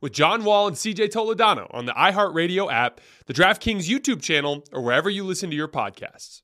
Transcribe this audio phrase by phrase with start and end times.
[0.00, 4.82] with John Wall and CJ Toledano on the iHeartRadio app, the DraftKings YouTube channel, or
[4.82, 6.42] wherever you listen to your podcasts.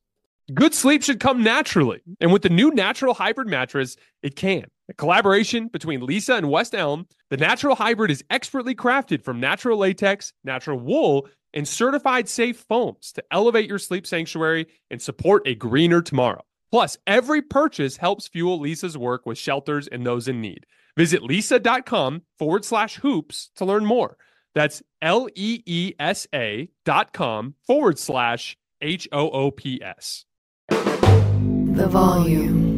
[0.54, 2.00] Good sleep should come naturally.
[2.20, 4.64] And with the new Natural Hybrid mattress, it can.
[4.88, 9.78] A collaboration between Leesa and West Elm, the Natural Hybrid is expertly crafted from natural
[9.78, 15.54] latex, natural wool, and certified safe foams to elevate your sleep sanctuary and support a
[15.54, 16.42] greener tomorrow.
[16.70, 20.66] Plus, every purchase helps fuel Leesa's work with shelters and those in need.
[20.96, 24.16] Visit leesa.com forward slash hoops to learn more.
[24.54, 30.24] That's L E E S A dot com forward slash H O O P S.
[30.68, 32.71] The volume.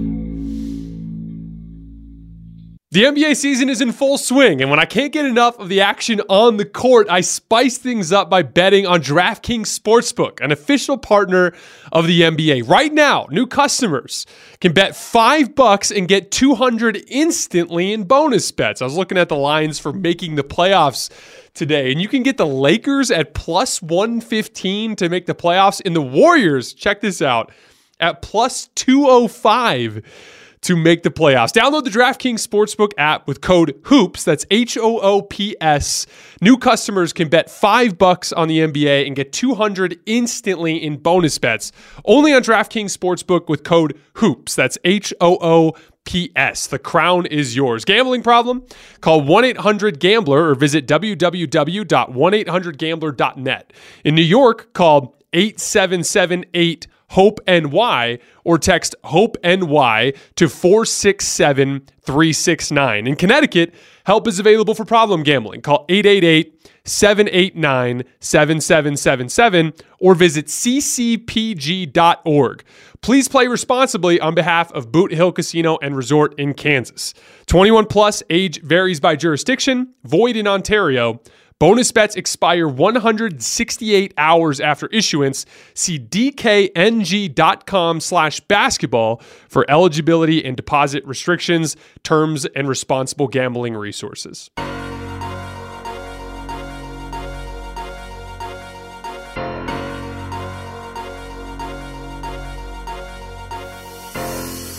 [2.94, 5.80] The NBA season is in full swing, and when I can't get enough of the
[5.80, 10.96] action on the court, I spice things up by betting on DraftKings Sportsbook, an official
[10.96, 11.54] partner
[11.90, 12.68] of the NBA.
[12.68, 14.26] Right now, new customers
[14.60, 18.80] can bet five bucks and get 200 instantly in bonus bets.
[18.80, 21.10] I was looking at the lines for making the playoffs
[21.52, 25.96] today, and you can get the Lakers at plus 115 to make the playoffs, and
[25.96, 27.50] the Warriors, check this out,
[27.98, 30.00] at plus 205
[30.64, 31.52] to make the playoffs.
[31.52, 34.24] Download the DraftKings Sportsbook app with code HOOPS.
[34.24, 36.06] That's H O O P S.
[36.40, 41.38] New customers can bet 5 bucks on the NBA and get 200 instantly in bonus
[41.38, 41.70] bets.
[42.04, 44.56] Only on DraftKings Sportsbook with code HOOPS.
[44.56, 45.74] That's H O O
[46.04, 46.66] P.S.
[46.66, 47.84] The crown is yours.
[47.84, 48.64] Gambling problem?
[49.00, 53.72] Call 1 800 Gambler or visit www.1800Gambler.net.
[54.04, 63.06] In New York, call 8778 Hope NY or text Hope NY to 467 369.
[63.06, 63.72] In Connecticut,
[64.04, 65.60] help is available for problem gambling.
[65.60, 71.94] Call 888 789 7777 or visit ccpg.org.
[73.00, 77.14] Please play responsibly on behalf of Boot Hill Casino and Resort in Kansas.
[77.46, 81.20] 21 plus age varies by jurisdiction, void in Ontario.
[81.60, 85.46] Bonus bets expire 168 hours after issuance.
[85.74, 94.50] See dkng.com slash basketball for eligibility and deposit restrictions, terms, and responsible gambling resources.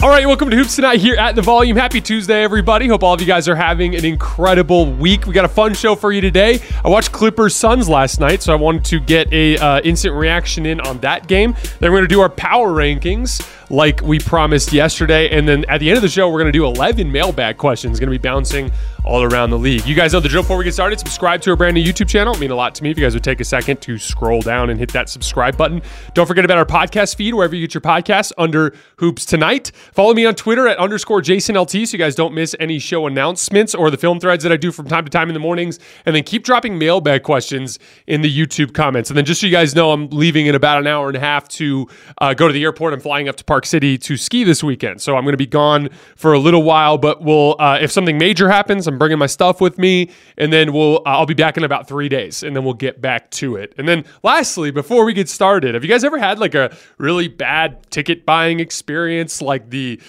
[0.06, 1.76] All right, welcome to Hoops Tonight here at the Volume.
[1.76, 2.88] Happy Tuesday, everybody.
[2.88, 5.26] Hope all of you guys are having an incredible week.
[5.26, 6.60] We got a fun show for you today.
[6.84, 10.68] I watched Clippers Suns last night, so I wanted to get a uh, instant reaction
[10.68, 11.56] in on that game.
[11.80, 15.80] Then we're going to do our power rankings like we promised yesterday, and then at
[15.80, 18.00] the end of the show, we're going to do 11 mailbag questions.
[18.00, 18.72] Going to be bouncing
[19.06, 19.86] all around the league.
[19.86, 21.00] You guys know the drill before we get started.
[21.00, 22.34] Subscribe to our brand new YouTube channel.
[22.34, 24.42] It mean a lot to me if you guys would take a second to scroll
[24.42, 25.82] down and hit that subscribe button.
[26.14, 29.72] Don't forget about our podcast feed wherever you get your podcasts under Hoops Tonight.
[29.94, 33.76] Follow me on Twitter at underscore LT so you guys don't miss any show announcements
[33.76, 35.80] or the film threads that I do from time to time in the mornings.
[36.06, 39.10] And then keep dropping mailbag questions in the YouTube comments.
[39.10, 41.20] And then just so you guys know, I'm leaving in about an hour and a
[41.20, 41.88] half to
[42.20, 42.94] uh, go to the airport.
[42.94, 45.02] I'm flying up to Park City to ski this weekend.
[45.02, 48.18] So I'm going to be gone for a little while, but we'll, uh, if something
[48.18, 51.34] major happens, I'm I'm bringing my stuff with me, and then we'll uh, I'll be
[51.34, 53.74] back in about three days, and then we'll get back to it.
[53.78, 57.28] And then lastly, before we get started, have you guys ever had like a really
[57.28, 60.00] bad ticket buying experience, like the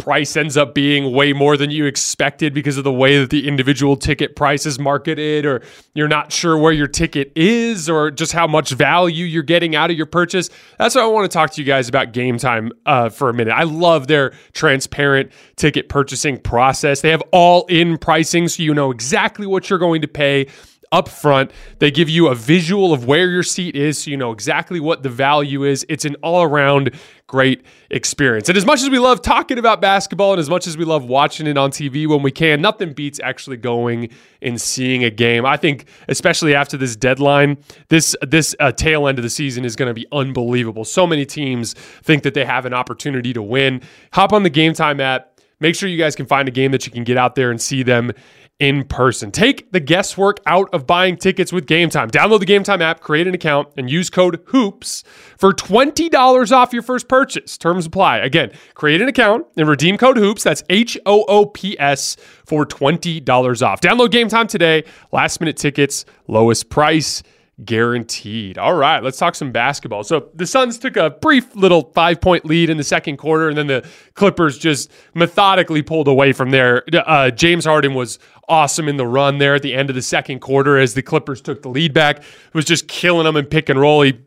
[0.00, 3.46] price ends up being way more than you expected because of the way that the
[3.46, 5.62] individual ticket price is marketed, or
[5.94, 9.90] you're not sure where your ticket is, or just how much value you're getting out
[9.90, 10.48] of your purchase.
[10.78, 13.34] That's why I want to talk to you guys about Game Time uh, for a
[13.34, 13.52] minute.
[13.52, 17.02] I love their transparent ticket purchasing process.
[17.02, 20.46] They have all in pricing, so you know exactly what you're going to pay
[20.92, 21.52] up front.
[21.78, 25.02] They give you a visual of where your seat is so you know exactly what
[25.02, 25.86] the value is.
[25.88, 26.92] It's an all around
[27.28, 28.48] great experience.
[28.48, 31.04] And as much as we love talking about basketball and as much as we love
[31.04, 34.10] watching it on TV when we can, nothing beats actually going
[34.42, 35.46] and seeing a game.
[35.46, 37.58] I think, especially after this deadline,
[37.88, 40.84] this this uh, tail end of the season is going to be unbelievable.
[40.84, 43.80] So many teams think that they have an opportunity to win.
[44.12, 45.28] Hop on the Game Time app.
[45.60, 47.60] Make sure you guys can find a game that you can get out there and
[47.60, 48.12] see them
[48.60, 49.32] in person.
[49.32, 52.10] Take the guesswork out of buying tickets with Game Time.
[52.10, 55.02] Download the Game Time app, create an account, and use code HOOPS
[55.36, 57.58] for $20 off your first purchase.
[57.58, 58.18] Terms apply.
[58.18, 60.44] Again, create an account and redeem code HOOPS.
[60.44, 63.80] That's H O O P S for $20 off.
[63.80, 64.84] Download Game Time today.
[65.10, 67.22] Last minute tickets, lowest price
[67.64, 68.58] guaranteed.
[68.58, 70.04] All right, let's talk some basketball.
[70.04, 73.58] So the Suns took a brief little five point lead in the second quarter, and
[73.58, 76.84] then the Clippers just methodically pulled away from there.
[76.92, 78.18] Uh, James Harden was
[78.48, 81.40] awesome in the run there at the end of the second quarter as the Clippers
[81.40, 82.18] took the lead back.
[82.18, 84.02] It was just killing them in pick and roll.
[84.02, 84.18] He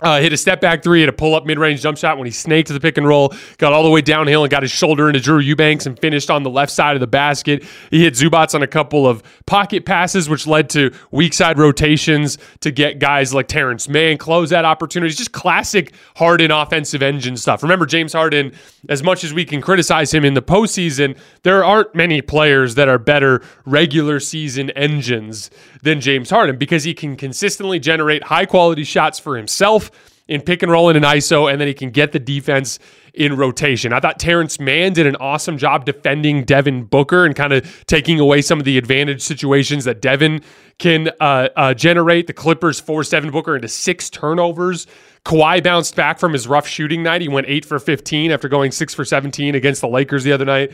[0.00, 2.26] uh, hit a step back three, hit a pull up mid range jump shot when
[2.26, 4.70] he snaked to the pick and roll, got all the way downhill and got his
[4.70, 7.64] shoulder into Drew Eubanks and finished on the left side of the basket.
[7.90, 12.38] He hit Zubac on a couple of pocket passes, which led to weak side rotations
[12.60, 15.16] to get guys like Terance Mann close that opportunities.
[15.16, 17.64] Just classic Harden offensive engine stuff.
[17.64, 18.52] Remember, James Harden,
[18.88, 22.88] as much as we can criticize him in the postseason, there aren't many players that
[22.88, 25.50] are better regular season engines
[25.82, 29.87] than James Harden because he can consistently generate high quality shots for himself
[30.28, 32.78] in pick and roll and in ISO, and then he can get the defense
[33.14, 33.92] in rotation.
[33.92, 38.20] I thought Terance Mann did an awesome job defending Devin Booker and kind of taking
[38.20, 40.42] away some of the advantage situations that Devin
[40.78, 42.26] can uh, uh, generate.
[42.26, 44.86] The Clippers forced Devin Booker into six turnovers.
[45.24, 47.22] Kawhi bounced back from his rough shooting night.
[47.22, 50.44] He went eight for 15 after going six for 17 against the Lakers the other
[50.44, 50.72] night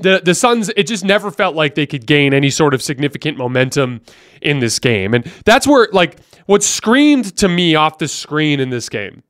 [0.00, 3.36] the the Suns it just never felt like they could gain any sort of significant
[3.36, 4.00] momentum
[4.40, 5.14] in this game.
[5.14, 6.16] And that's where like
[6.50, 9.22] what screamed to me off the screen in this game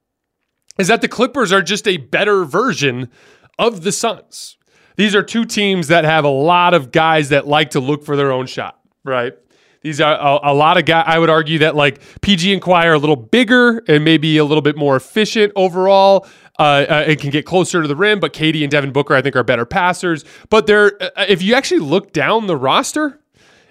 [0.79, 3.11] is that the Clippers are just a better version
[3.59, 4.57] of the Suns.
[4.97, 8.17] These are two teams that have a lot of guys that like to look for
[8.17, 9.35] their own shot, right?
[9.83, 11.05] These are a, a lot of guys.
[11.07, 14.45] I would argue that like PG and Kawhi are a little bigger and maybe a
[14.47, 16.27] little bit more efficient overall.
[16.59, 19.21] Uh, uh, it can get closer to the rim, but KD and Devin Booker, I
[19.21, 20.25] think, are better passers.
[20.49, 23.21] But they're, uh, if you actually look down the roster,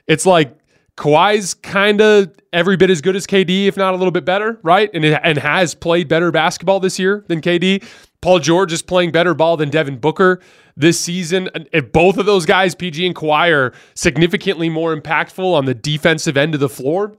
[0.06, 0.56] it's like
[1.00, 4.60] Kawhi's kind of every bit as good as KD, if not a little bit better,
[4.64, 4.90] right?
[4.94, 7.86] And it, and has played better basketball this year than KD.
[8.22, 10.42] Paul George is playing better ball than Devin Booker
[10.76, 11.50] this season.
[11.72, 16.36] If both of those guys, PG and Kawhi, are significantly more impactful on the defensive
[16.36, 17.16] end of the floor.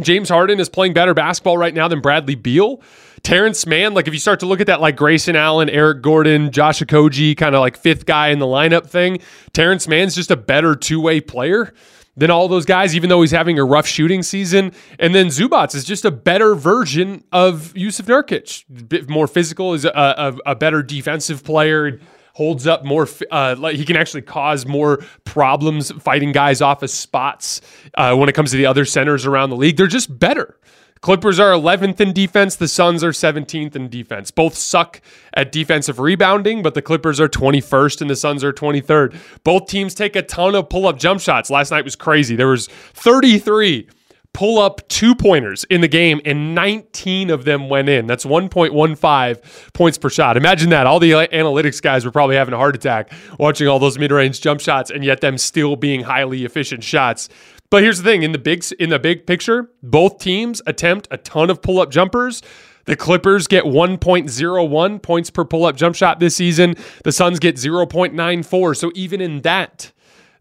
[0.00, 2.82] James Harden is playing better basketball right now than Bradley Beal.
[3.22, 6.50] Terance Mann, like if you start to look at that, like Grayson Allen, Eric Gordon,
[6.50, 9.20] Josh Okogie, kind of like fifth guy in the lineup thing,
[9.52, 11.72] Terance Mann's just a better two way player
[12.16, 14.72] than all those guys, even though he's having a rough shooting season.
[14.98, 19.84] And then Zubac is just a better version of Jusuf Nurkic, bit more physical, is
[19.84, 22.00] a, a, a better defensive player
[22.34, 23.08] holds up more.
[23.30, 27.60] Uh, like he can actually cause more problems fighting guys off of spots
[27.94, 29.76] uh, when it comes to the other centers around the league.
[29.76, 30.58] They're just better.
[31.02, 32.54] Clippers are 11th in defense.
[32.54, 34.30] The Suns are 17th in defense.
[34.30, 35.00] Both suck
[35.34, 39.16] at defensive rebounding, but the Clippers are 21st and the Suns are 23rd.
[39.42, 41.50] Both teams take a ton of pull up jump shots.
[41.50, 42.36] Last night was crazy.
[42.36, 43.88] There was 33
[44.32, 48.06] pull up two pointers in the game, and 19 of them went in.
[48.06, 50.36] That's 1.15 points per shot.
[50.36, 50.86] Imagine that.
[50.86, 54.40] All the analytics guys were probably having a heart attack watching all those mid range
[54.40, 57.28] jump shots, and yet them still being highly efficient shots.
[57.72, 61.16] But here's the thing: in the big in the big picture, both teams attempt a
[61.16, 62.42] ton of pull up jumpers.
[62.84, 66.74] The Clippers get 1.01 points per pull up jump shot this season.
[67.04, 68.76] The Suns get 0.94.
[68.76, 69.90] So even in that,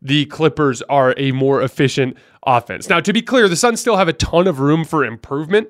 [0.01, 2.89] the Clippers are a more efficient offense.
[2.89, 5.69] Now, to be clear, the Suns still have a ton of room for improvement.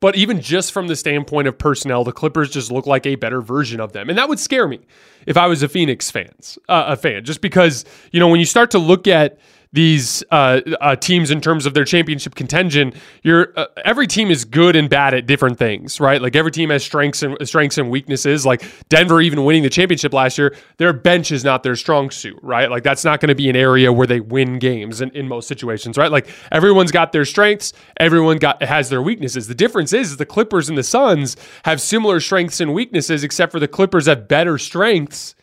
[0.00, 3.40] But even just from the standpoint of personnel, the Clippers just look like a better
[3.40, 4.80] version of them, and that would scare me
[5.26, 8.44] if I was a Phoenix fans, uh, a fan, just because you know when you
[8.44, 9.38] start to look at
[9.76, 12.94] these uh, uh, teams in terms of their championship contention.
[13.22, 16.20] You're uh, every team is good and bad at different things, right?
[16.20, 18.46] Like every team has strengths and strengths and weaknesses.
[18.46, 22.38] Like Denver, even winning the championship last year, their bench is not their strong suit,
[22.42, 22.70] right?
[22.70, 25.46] Like that's not going to be an area where they win games in, in most
[25.46, 26.10] situations, right?
[26.10, 29.46] Like everyone's got their strengths, everyone got has their weaknesses.
[29.46, 33.52] The difference is, is the Clippers and the Suns have similar strengths and weaknesses, except
[33.52, 35.34] for the Clippers have better strengths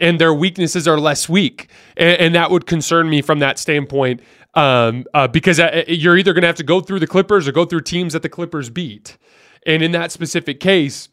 [0.00, 1.68] and their weaknesses are less weak.
[1.96, 4.20] And, and that would concern me from that standpoint
[4.54, 7.52] um, uh, because uh, you're either going to have to go through the Clippers or
[7.52, 9.16] go through teams that the Clippers beat.
[9.66, 11.08] And in that specific case,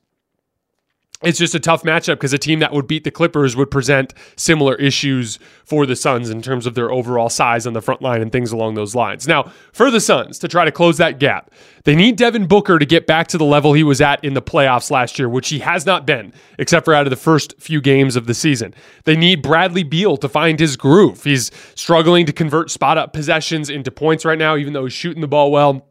[1.24, 4.13] it's just a tough matchup because a team that would beat the Clippers would present
[4.36, 8.22] similar issues for the Suns in terms of their overall size on the front line
[8.22, 9.28] and things along those lines.
[9.28, 11.51] Now, for the Suns to try to close that gap,
[11.84, 14.42] they need Devin Booker to get back to the level he was at in the
[14.42, 17.82] playoffs last year, which he has not been, except for out of the first few
[17.82, 18.74] games of the season.
[19.04, 21.24] They need Bradley Beal to find his groove.
[21.24, 25.22] He's struggling to convert spot up possessions into points right now, even though he's shooting
[25.22, 25.88] the ball well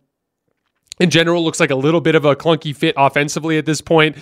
[1.00, 4.16] in general looks like a little bit of a clunky fit offensively at this point.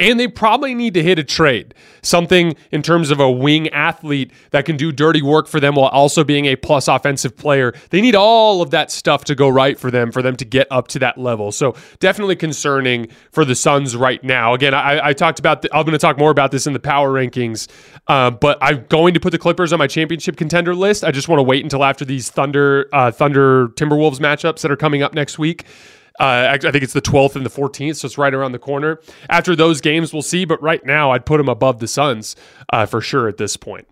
[0.00, 4.30] And they probably need to hit a trade, something in terms of a wing athlete
[4.52, 7.74] that can do dirty work for them while also being a plus offensive player.
[7.90, 10.68] They need all of that stuff to go right for them, for them to get
[10.70, 11.50] up to that level.
[11.50, 14.54] So definitely concerning for the Suns right now.
[14.54, 16.80] Again, I, I talked about, the, I'm going to talk more about this in the
[16.80, 17.66] power rankings,
[18.06, 21.02] uh, but I'm going to put the Clippers on my championship contender list.
[21.02, 24.76] I just want to wait until after these Thunder, uh, Thunder Timberwolves matchups that are
[24.76, 25.64] coming up next week.
[26.18, 29.00] Uh, I think it's the 12th and the 14th, so it's right around the corner.
[29.30, 30.44] After those games, we'll see.
[30.44, 32.34] But right now, I'd put them above the Suns
[32.72, 33.86] uh, for sure at this point.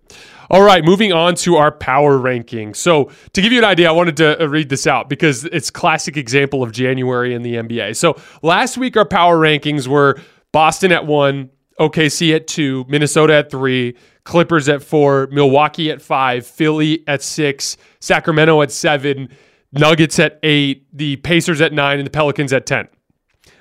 [0.49, 2.73] All right, moving on to our power ranking.
[2.73, 5.69] So, to give you an idea, I wanted to uh, read this out because it's
[5.69, 7.95] classic example of January in the NBA.
[7.95, 10.19] So, last week our power rankings were
[10.53, 16.45] Boston at 1, OKC at 2, Minnesota at 3, Clippers at 4, Milwaukee at 5,
[16.45, 19.29] Philly at 6, Sacramento at 7,
[19.71, 22.87] Nuggets at eight, the Pacers at nine, and the Pelicans at 10.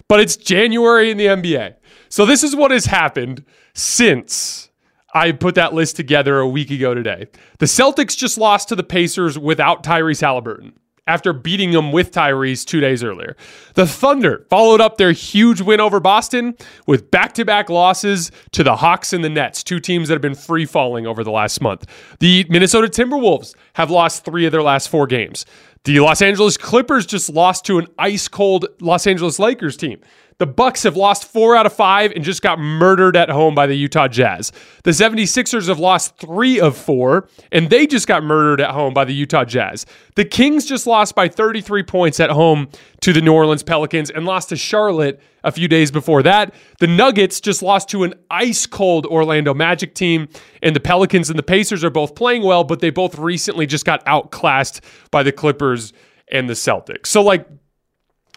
[0.09, 1.75] But it's January in the NBA.
[2.09, 3.45] So this is what has happened
[3.75, 4.71] since
[5.15, 7.27] I put that list together a week ago today.
[7.59, 10.75] The Celtics just lost to the Pacers without Tyrese Halliburton
[11.07, 13.37] after beating them with Tyrese two days earlier.
[13.75, 18.65] The Thunder followed up their huge win over Boston with back to back losses to
[18.65, 21.61] the Hawks and the Nets, two teams that have been free falling over the last
[21.61, 21.87] month.
[22.19, 25.47] The Minnesota Timberwolves have lost three of their last four games.
[25.87, 30.01] The Los Angeles Clippers just lost to an ice cold Los Angeles Lakers team.
[30.39, 33.67] The Bucks have lost 4 out of 5 and just got murdered at home by
[33.67, 34.53] the Utah Jazz.
[34.85, 39.07] The 76ers have lost 3 of 4 and they just got murdered at home by
[39.07, 39.87] the Utah Jazz.
[40.15, 42.69] The Kings just lost by 33 points at home
[43.01, 46.55] to the New Orleans Pelicans and lost to Charlotte a few days before that.
[46.81, 50.29] The Nuggets just lost to an ice cold Orlando Magic team
[50.63, 53.87] and the Pelicans and the Pacers are both playing well, but they both recently just
[53.87, 55.95] got outclassed by the Clippers
[56.31, 57.07] and the Celtics.
[57.07, 57.47] So like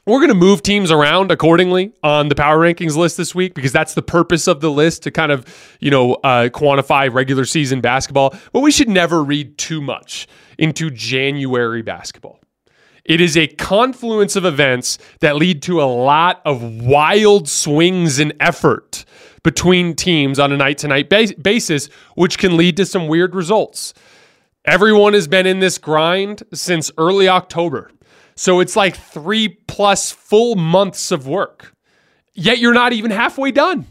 [0.10, 3.72] we're going to move teams around accordingly on the power rankings list this week because
[3.72, 5.46] that's the purpose of the list to kind of,
[5.80, 8.36] you know, uh, quantify regular season basketball.
[8.52, 12.40] But we should never read too much into January basketball.
[13.06, 18.34] It is a confluence of events that lead to a lot of wild swings in
[18.40, 19.06] effort
[19.44, 23.94] between teams on a night to night basis, which can lead to some weird results.
[24.66, 27.90] Everyone has been in this grind since early October.
[28.40, 31.74] So it's like three plus full months of work.
[32.34, 33.86] Yet you're not even halfway done.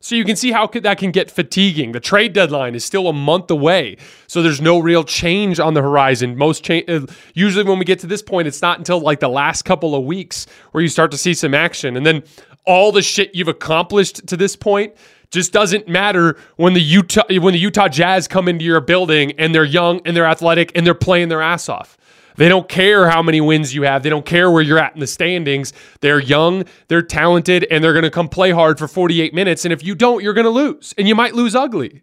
[0.00, 1.92] So you can see how that can get fatiguing.
[1.92, 5.82] The trade deadline is still a month away, so there's no real change on the
[5.82, 6.38] horizon.
[6.38, 7.04] Most change uh,
[7.34, 10.04] usually when we get to this point, it's not until like the last couple of
[10.04, 12.22] weeks where you start to see some action, and then
[12.64, 14.94] all the shit you've accomplished to this point
[15.30, 19.54] just doesn't matter when the Utah when the Utah Jazz come into your building and
[19.54, 21.98] they're young and they're athletic and they're playing their ass off.
[22.36, 24.02] They don't care how many wins you have.
[24.02, 25.72] They don't care where you're at in the standings.
[26.00, 29.64] They're young, they're talented, and they're going to come play hard for 48 minutes.
[29.64, 32.02] And if you don't, you're going to lose, and you might lose ugly.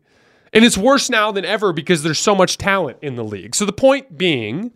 [0.51, 3.55] And it's worse now than ever because there's so much talent in the league.
[3.55, 4.71] So the point being,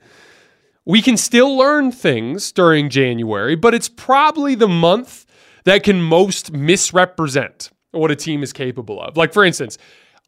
[0.85, 5.25] we can still learn things during January, but it's probably the month
[5.65, 9.17] that can most misrepresent what a team is capable of.
[9.17, 9.77] Like, for instance,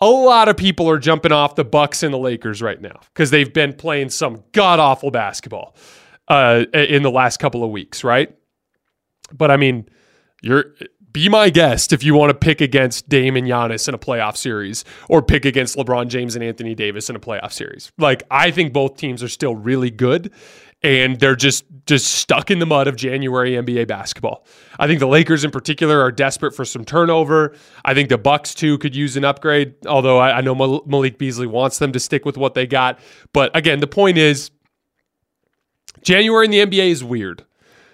[0.01, 3.31] a lot of people are jumping off the Bucks and the Lakers right now because
[3.31, 5.75] they've been playing some god awful basketball
[6.27, 8.33] uh, in the last couple of weeks, right?
[9.31, 9.89] But I mean,
[10.41, 10.73] you're
[11.11, 14.37] be my guest if you want to pick against Dame and Giannis in a playoff
[14.37, 17.91] series or pick against LeBron James and Anthony Davis in a playoff series.
[17.97, 20.31] Like I think both teams are still really good
[20.81, 24.45] and they're just just stuck in the mud of January NBA basketball.
[24.77, 27.55] I think the Lakers in particular are desperate for some turnover.
[27.83, 31.47] I think the Bucks too could use an upgrade, although I, I know Malik Beasley
[31.47, 32.99] wants them to stick with what they got.
[33.33, 34.51] But again, the point is
[36.03, 37.43] January in the NBA is weird.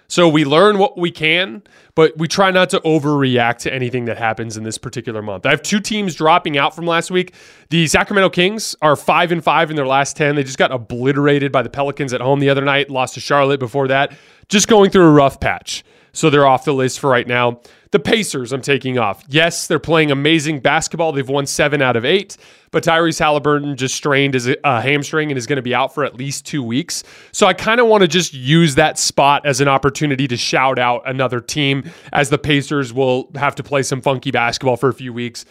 [0.08, 1.62] So we learn what we can,
[1.94, 5.46] but we try not to overreact to anything that happens in this particular month.
[5.46, 7.34] I have two teams dropping out from last week.
[7.70, 10.36] The Sacramento Kings are five and five in their last ten.
[10.36, 12.90] They just got obliterated by the Pelicans at home the other night.
[12.90, 14.16] Lost to Charlotte before that.
[14.48, 15.82] Just going through a rough patch.
[16.16, 17.60] So they're off the list for right now.
[17.90, 19.22] The Pacers, I'm taking off.
[19.28, 21.12] Yes, they're playing amazing basketball.
[21.12, 22.36] They've won seven out of eight,
[22.70, 26.04] but Tyrese Halliburton just strained his uh, hamstring and is going to be out for
[26.04, 27.04] at least two weeks.
[27.32, 30.78] So I kind of want to just use that spot as an opportunity to shout
[30.78, 34.94] out another team as the Pacers will have to play some funky basketball for a
[34.94, 35.44] few weeks.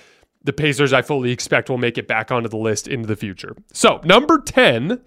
[0.43, 3.55] The Pacers, I fully expect, will make it back onto the list into the future.
[3.71, 4.99] So, number 10,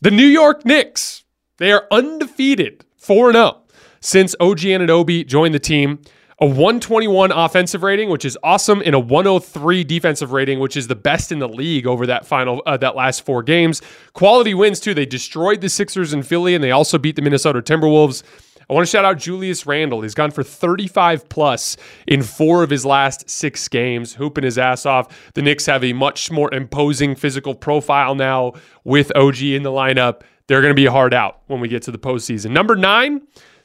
[0.00, 1.22] the New York Knicks.
[1.58, 3.63] They are undefeated, 4 0
[4.04, 5.98] since OG Anunoby joined the team
[6.40, 10.96] a 121 offensive rating, which is awesome, and a 103 defensive rating, which is the
[10.96, 13.80] best in the league over that final uh, that last four games.
[14.12, 14.94] Quality wins too.
[14.94, 18.24] They destroyed the Sixers in Philly, and they also beat the Minnesota Timberwolves.
[18.68, 20.02] I want to shout out Julius Randle.
[20.02, 24.86] He's gone for 35 plus in four of his last six games, hooping his ass
[24.86, 25.32] off.
[25.34, 30.22] The Knicks have a much more imposing physical profile now with OG in the lineup.
[30.46, 32.50] They're going to be hard out when we get to the postseason.
[32.50, 33.22] Number nine.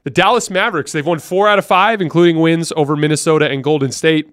[0.09, 3.91] The Dallas Mavericks, they've won four out of five, including wins over Minnesota and Golden
[3.91, 4.27] State.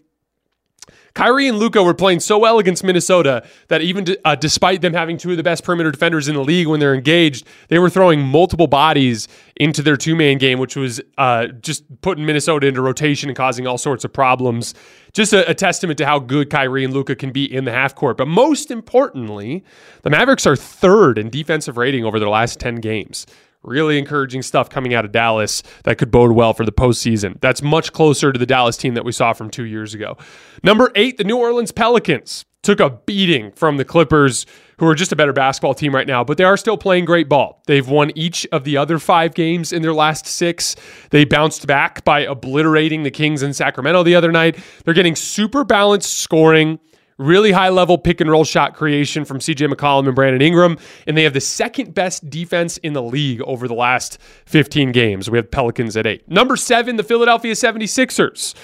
[1.13, 5.19] Kyrie and Luka were playing so well against Minnesota that even uh, despite them having
[5.19, 8.23] two of the best perimeter defenders in the league when they're engaged, they were throwing
[8.23, 13.29] multiple bodies into their two man game, which was uh, just putting Minnesota into rotation
[13.29, 14.75] and causing all sorts of problems.
[15.13, 17.95] Just a, a testament to how good Kyrie and Luka can be in the half
[17.95, 18.17] court.
[18.17, 19.63] But most importantly,
[20.05, 23.27] the Mavericks are third in defensive rating over their last 10 games.
[23.67, 27.41] Really encouraging stuff coming out of Dallas that could bode well for the postseason.
[27.41, 30.17] That's much closer to the Dallas team that we saw from two years ago.
[30.63, 34.45] Number eight, the New Orleans Pelicans took a beating from the Clippers,
[34.79, 37.29] who are just a better basketball team right now, but they are still playing great
[37.29, 37.63] ball.
[37.67, 40.75] They've won each of the other five games in their last six.
[41.11, 44.59] They bounced back by obliterating the Kings in Sacramento the other night.
[44.85, 46.81] They're getting super balanced scoring
[47.19, 50.79] really high level pick and roll shot creation from CJ McCollum and Brandon Ingram.
[51.07, 55.31] And they have the second best defense in the league over the last 15 games.
[55.31, 56.29] We have Pelicans at eight.
[56.29, 58.55] Number seven, the Philadelphia 76ers.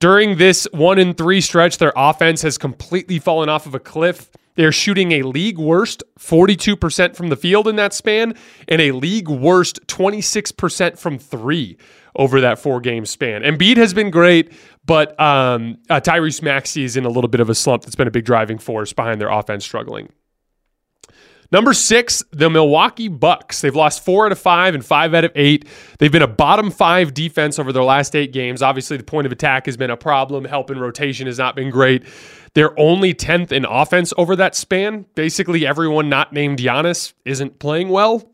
[0.00, 4.30] During this one and three stretch, their offense has completely fallen off of a cliff.
[4.54, 8.34] They're shooting a league worst 42% from the field in that span
[8.68, 11.78] and a league worst 26% from three
[12.14, 13.42] over that four game span.
[13.42, 14.52] Embiid has been great,
[14.84, 18.08] but um, uh, Tyrese Maxey is in a little bit of a slump that's been
[18.08, 20.08] a big driving force behind their offense struggling.
[21.52, 23.60] Number six, the Milwaukee Bucks.
[23.60, 25.68] They've lost four out of five and five out of eight.
[25.98, 28.62] They've been a bottom five defense over their last eight games.
[28.62, 30.46] Obviously, the point of attack has been a problem.
[30.46, 32.04] Help in rotation has not been great.
[32.54, 35.04] They're only 10th in offense over that span.
[35.14, 38.31] Basically, everyone not named Giannis isn't playing well.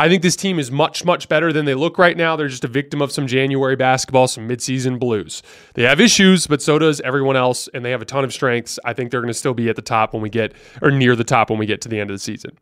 [0.00, 2.36] I think this team is much, much better than they look right now.
[2.36, 5.42] They're just a victim of some January basketball, some midseason blues.
[5.74, 8.78] They have issues, but so does everyone else, and they have a ton of strengths.
[8.84, 11.16] I think they're going to still be at the top when we get, or near
[11.16, 12.56] the top when we get to the end of the season.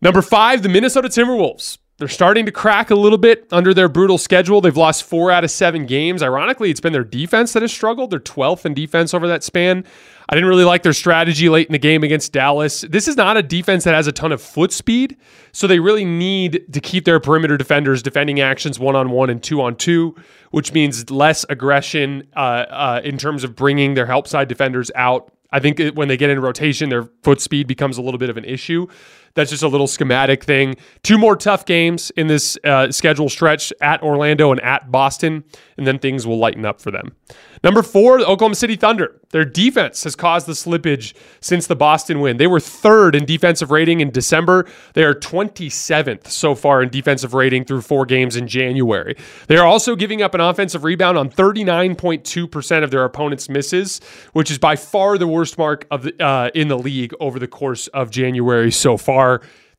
[0.00, 1.76] Number five, the Minnesota Timberwolves.
[1.98, 4.60] They're starting to crack a little bit under their brutal schedule.
[4.60, 6.22] They've lost four out of seven games.
[6.22, 8.10] Ironically, it's been their defense that has struggled.
[8.10, 9.84] They're 12th in defense over that span.
[10.28, 12.80] I didn't really like their strategy late in the game against Dallas.
[12.88, 15.16] This is not a defense that has a ton of foot speed,
[15.52, 19.42] so they really need to keep their perimeter defenders defending actions one on one and
[19.42, 20.16] two on two,
[20.50, 25.30] which means less aggression uh, uh, in terms of bringing their help side defenders out.
[25.50, 28.38] I think when they get in rotation, their foot speed becomes a little bit of
[28.38, 28.86] an issue.
[29.34, 30.76] That's just a little schematic thing.
[31.02, 35.44] Two more tough games in this uh, schedule stretch at Orlando and at Boston,
[35.76, 37.16] and then things will lighten up for them.
[37.64, 39.20] Number four, the Oklahoma City Thunder.
[39.30, 42.36] Their defense has caused the slippage since the Boston win.
[42.36, 44.66] They were third in defensive rating in December.
[44.94, 49.16] They are 27th so far in defensive rating through four games in January.
[49.46, 54.00] They are also giving up an offensive rebound on 39.2% of their opponents' misses,
[54.32, 57.48] which is by far the worst mark of the, uh, in the league over the
[57.48, 59.21] course of January so far.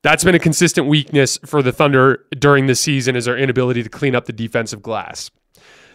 [0.04, 3.90] That's been a consistent weakness for the Thunder during the season is their inability to
[3.90, 5.32] clean up the defensive glass.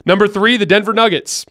[0.07, 1.45] Number three, the Denver Nuggets.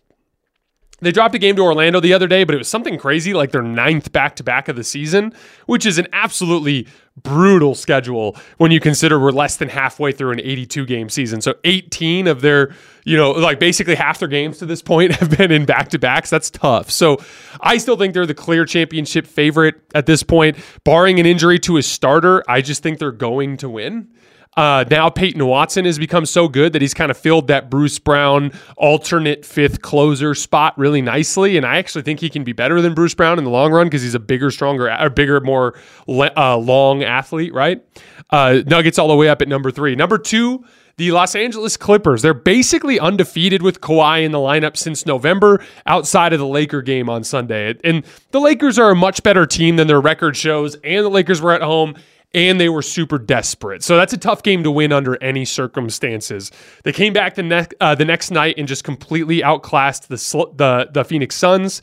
[0.99, 3.51] They dropped a game to Orlando the other day, but it was something crazy like
[3.51, 5.31] their ninth back to back of the season,
[5.67, 6.87] which is an absolutely
[7.21, 11.39] brutal schedule when you consider we're less than halfway through an 82 game season.
[11.41, 15.37] So 18 of their, you know, like basically half their games to this point have
[15.37, 16.31] been in back to backs.
[16.31, 16.89] That's tough.
[16.89, 17.17] So
[17.61, 20.57] I still think they're the clear championship favorite at this point.
[20.83, 24.09] Barring an injury to a starter, I just think they're going to win.
[24.57, 27.99] Uh, now Peyton Watson has become so good that he's kind of filled that Bruce
[27.99, 32.81] Brown alternate fifth closer spot really nicely, and I actually think he can be better
[32.81, 35.79] than Bruce Brown in the long run because he's a bigger, stronger, a bigger, more
[36.09, 37.53] uh, long athlete.
[37.53, 37.85] Right?
[38.31, 39.95] Uh, Nuggets all the way up at number three.
[39.95, 40.65] Number two.
[40.97, 46.33] The Los Angeles Clippers, they're basically undefeated with Kawhi in the lineup since November outside
[46.33, 47.75] of the Laker game on Sunday.
[47.83, 51.39] And the Lakers are a much better team than their record shows, and the Lakers
[51.39, 51.97] were at home
[52.33, 53.83] and they were super desperate.
[53.83, 56.51] So that's a tough game to win under any circumstances.
[56.83, 60.15] They came back the next uh, the next night and just completely outclassed the
[60.55, 61.81] the the Phoenix Suns.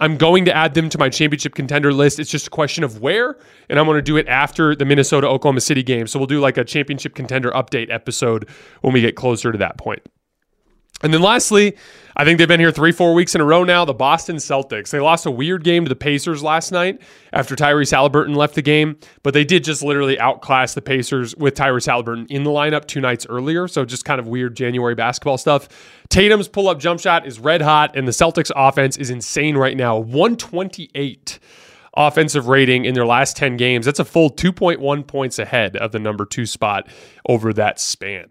[0.00, 2.18] I'm going to add them to my championship contender list.
[2.18, 3.36] It's just a question of where,
[3.68, 6.08] and I'm going to do it after the Minnesota Oklahoma City game.
[6.08, 8.48] So we'll do like a championship contender update episode
[8.80, 10.02] when we get closer to that point.
[11.02, 11.76] And then lastly,
[12.16, 13.84] I think they've been here three, four weeks in a row now.
[13.84, 14.90] The Boston Celtics.
[14.90, 17.00] They lost a weird game to the Pacers last night
[17.32, 21.54] after Tyrese Halliburton left the game, but they did just literally outclass the Pacers with
[21.54, 23.66] Tyrese Halliburton in the lineup two nights earlier.
[23.66, 25.68] So just kind of weird January basketball stuff.
[26.08, 29.76] Tatum's pull up jump shot is red hot, and the Celtics offense is insane right
[29.76, 31.38] now 128
[31.94, 33.86] offensive rating in their last 10 games.
[33.86, 36.88] That's a full 2.1 points ahead of the number two spot
[37.26, 38.30] over that span.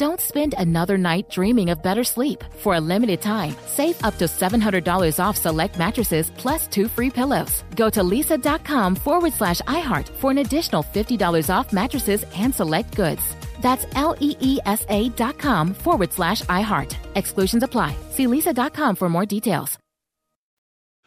[0.00, 2.42] Don't spend another night dreaming of better sleep.
[2.60, 7.64] For a limited time, save up to $700 off select mattresses plus two free pillows.
[7.76, 13.36] Go to leesa.com forward slash iHeart for an additional $50 off mattresses and select goods.
[13.60, 16.96] That's L E E S A dot com forward slash iHeart.
[17.14, 17.94] Exclusions apply.
[18.08, 19.78] See leesa.com for more details.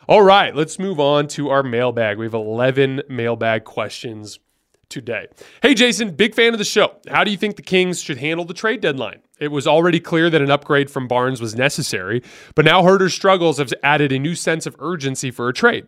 [0.08, 2.20] All right, let's move on to our mailbag.
[2.20, 4.38] We have 11 mailbag questions
[4.94, 5.28] today.
[5.62, 6.96] Hey, Jason, big fan of the show.
[7.10, 9.22] How do you think the Kings should handle the trade deadline?
[9.40, 12.22] It was already clear that an upgrade from Barnes was necessary,
[12.54, 15.88] but now Huerter's struggles have added a new sense of urgency for a trade.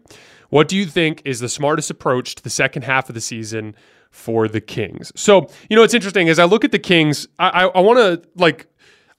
[0.50, 3.76] What do you think is the smartest approach to the second half of the season
[4.10, 5.12] for the Kings?
[5.16, 8.00] So, you know, it's interesting as I look at the Kings, I, I, I want
[8.00, 8.68] to like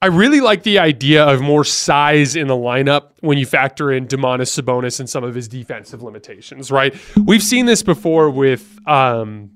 [0.02, 4.06] I really like the idea of more size in the lineup when you factor in
[4.06, 6.94] Domantas Sabonis and some of his defensive limitations, right?
[7.16, 9.50] We've seen this before with um,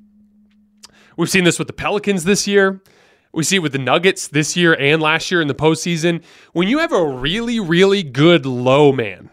[1.20, 2.80] We've seen this with the Pelicans this year.
[3.35, 6.22] We see it with the Nuggets this year and last year in the postseason.
[6.54, 9.28] When you have a really, really good low man,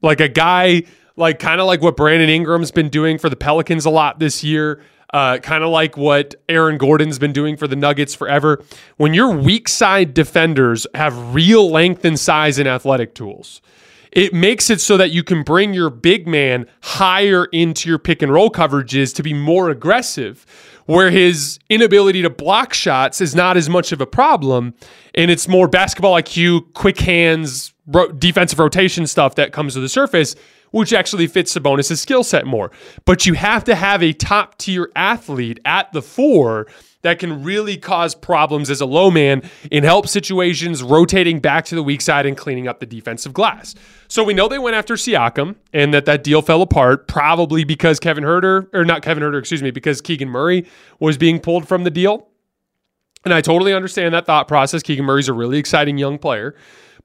[0.00, 3.84] like a guy, like kind of like what Brandon Ingram's been doing for the Pelicans
[3.84, 4.80] a lot this year,
[5.12, 8.64] uh, kind of like what Aaron Gordon's been doing for the Nuggets forever.
[8.96, 13.60] When your weak side defenders have real length and size and athletic tools,
[14.10, 18.22] it makes it so that you can bring your big man higher into your pick
[18.22, 20.46] and roll coverages to be more aggressive
[20.86, 24.74] where his inability to block shots is not as much of a problem.
[25.14, 29.88] And it's more basketball IQ, quick hands, ro- defensive rotation stuff that comes to the
[29.88, 30.34] surface,
[30.70, 32.70] which actually fits Sabonis' skill set more.
[33.04, 36.66] But you have to have a top tier athlete at the four
[37.06, 41.74] that can really cause problems as a low man in help situations, rotating back to
[41.74, 43.74] the weak side and cleaning up the defensive glass.
[44.08, 47.98] So we know they went after Siakam and that that deal fell apart, probably because
[48.00, 50.66] Kevin Huerter, or not Kevin Huerter, excuse me, because Keegan Murray
[51.00, 52.28] was being pulled from the deal.
[53.24, 54.82] And I totally understand that thought process.
[54.82, 56.54] Keegan Murray's a really exciting young player.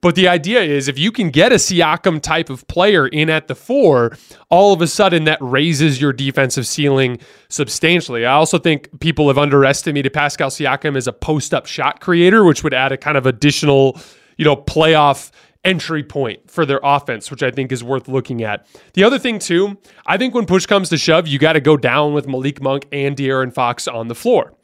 [0.02, 3.46] But the idea is if you can get a Siakam type of player in at
[3.46, 4.18] the four,
[4.50, 8.26] all of a sudden that raises your defensive ceiling substantially.
[8.26, 12.64] I also think people have underestimated Pascal Siakam as a post up shot creator, which
[12.64, 13.98] would add a kind of additional,
[14.36, 15.30] you know, playoff
[15.64, 18.66] entry point for their offense, which I think is worth looking at.
[18.94, 21.76] The other thing, too, I think when push comes to shove, you got to go
[21.76, 24.54] down with Malik Monk and De'Aaron Fox on the floor.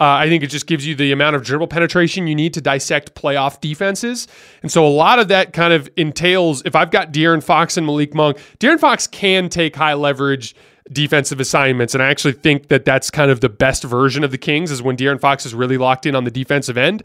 [0.00, 2.60] Uh, I think it just gives you the amount of dribble penetration you need to
[2.60, 4.26] dissect playoff defenses.
[4.62, 7.86] And so a lot of that kind of entails if I've got De'Aaron Fox and
[7.86, 10.54] Malik Monk, De'Aaron Fox can take high leverage
[10.90, 11.94] defensive assignments.
[11.94, 14.82] And I actually think that that's kind of the best version of the Kings is
[14.82, 17.02] when De'Aaron Fox is really locked in on the defensive end.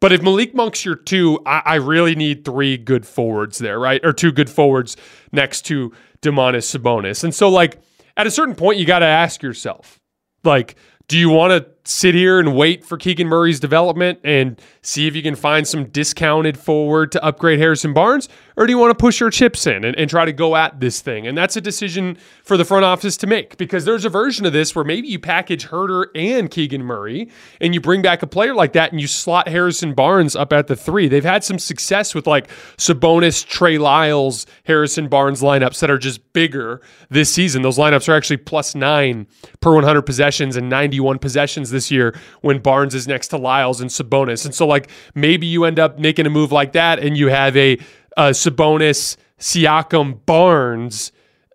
[0.00, 4.04] But if Malik Monk's your two, I, I really need three good forwards there, right?
[4.04, 4.96] Or two good forwards
[5.32, 7.24] next to Domantas Sabonis.
[7.24, 7.80] And so, like,
[8.16, 10.00] at a certain point, you got to ask yourself,
[10.42, 10.76] like,
[11.08, 15.14] do you want to sit here and wait for Keegan Murray's development and see if
[15.14, 18.28] you can find some discounted forward to upgrade Harrison Barnes?
[18.56, 20.78] Or do you want to push your chips in and, and, try to go at
[20.78, 21.26] this thing?
[21.26, 24.52] And that's a decision for the front office to make because there's a version of
[24.52, 27.28] this where maybe you package Huerter and Keegan Murray
[27.60, 30.68] and you bring back a player like that and you slot Harrison Barnes up at
[30.68, 31.08] the three.
[31.08, 36.32] They've had some success with like Sabonis, Trey Lyles, Harrison Barnes lineups that are just
[36.32, 37.62] bigger this season.
[37.62, 39.26] Those lineups are actually plus nine
[39.60, 43.90] per 100 possessions and 91 possessions this year when Barnes is next to Lyles and
[43.90, 44.46] Sabonis.
[44.46, 47.56] And so, like, maybe you end up making a move like that and you have
[47.56, 47.74] a,
[48.16, 51.12] a Sabonis, Siakam, Barnes,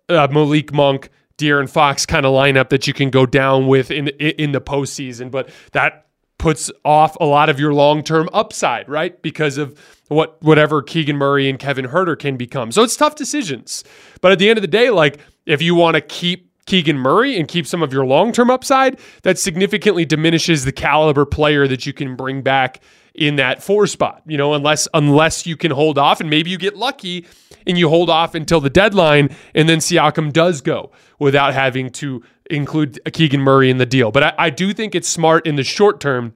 [0.08, 4.08] uh, Malik Monk, De'Aaron Fox kind of lineup that you can go down with in
[4.08, 5.30] in the postseason.
[5.30, 6.06] But that
[6.40, 9.20] puts off a lot of your long term upside, right?
[9.22, 9.78] Because of
[10.08, 12.72] what whatever Keegan Murray and Kevin Huerter can become.
[12.72, 13.84] So it's tough decisions.
[14.20, 17.38] But at the end of the day, like if you want to keep Keegan Murray
[17.38, 21.86] and keep some of your long term upside, that significantly diminishes the caliber player that
[21.86, 22.80] you can bring back
[23.14, 24.22] in that four spot.
[24.26, 27.26] You know, unless unless you can hold off, and maybe you get lucky
[27.66, 32.22] and you hold off until the deadline, and then Siakam does go without having to
[32.50, 34.10] include Keegan Murray in the deal.
[34.10, 36.34] But I, I do think it's smart in the short term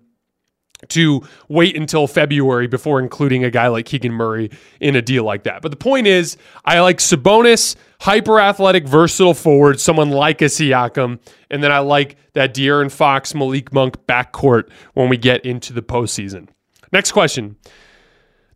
[0.89, 5.45] to wait until February before including a guy like Keegan Murray in a deal like
[5.45, 5.63] that.
[5.63, 11.19] But the point is, I like Sabonis, hyper athletic, versatile forward, someone like a Siakam,
[11.51, 15.81] and then I like that De'Aaron Fox, Malik Monk backcourt when we get into the
[15.81, 16.49] postseason.
[16.93, 17.57] Next question.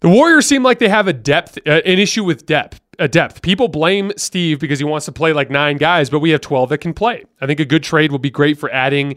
[0.00, 2.80] The Warriors seem like they have a depth, uh, an issue with depth.
[3.00, 3.42] A depth.
[3.42, 6.70] People blame Steve because he wants to play like nine guys, but we have 12
[6.70, 7.24] that can play.
[7.40, 9.16] I think a good trade will be great for adding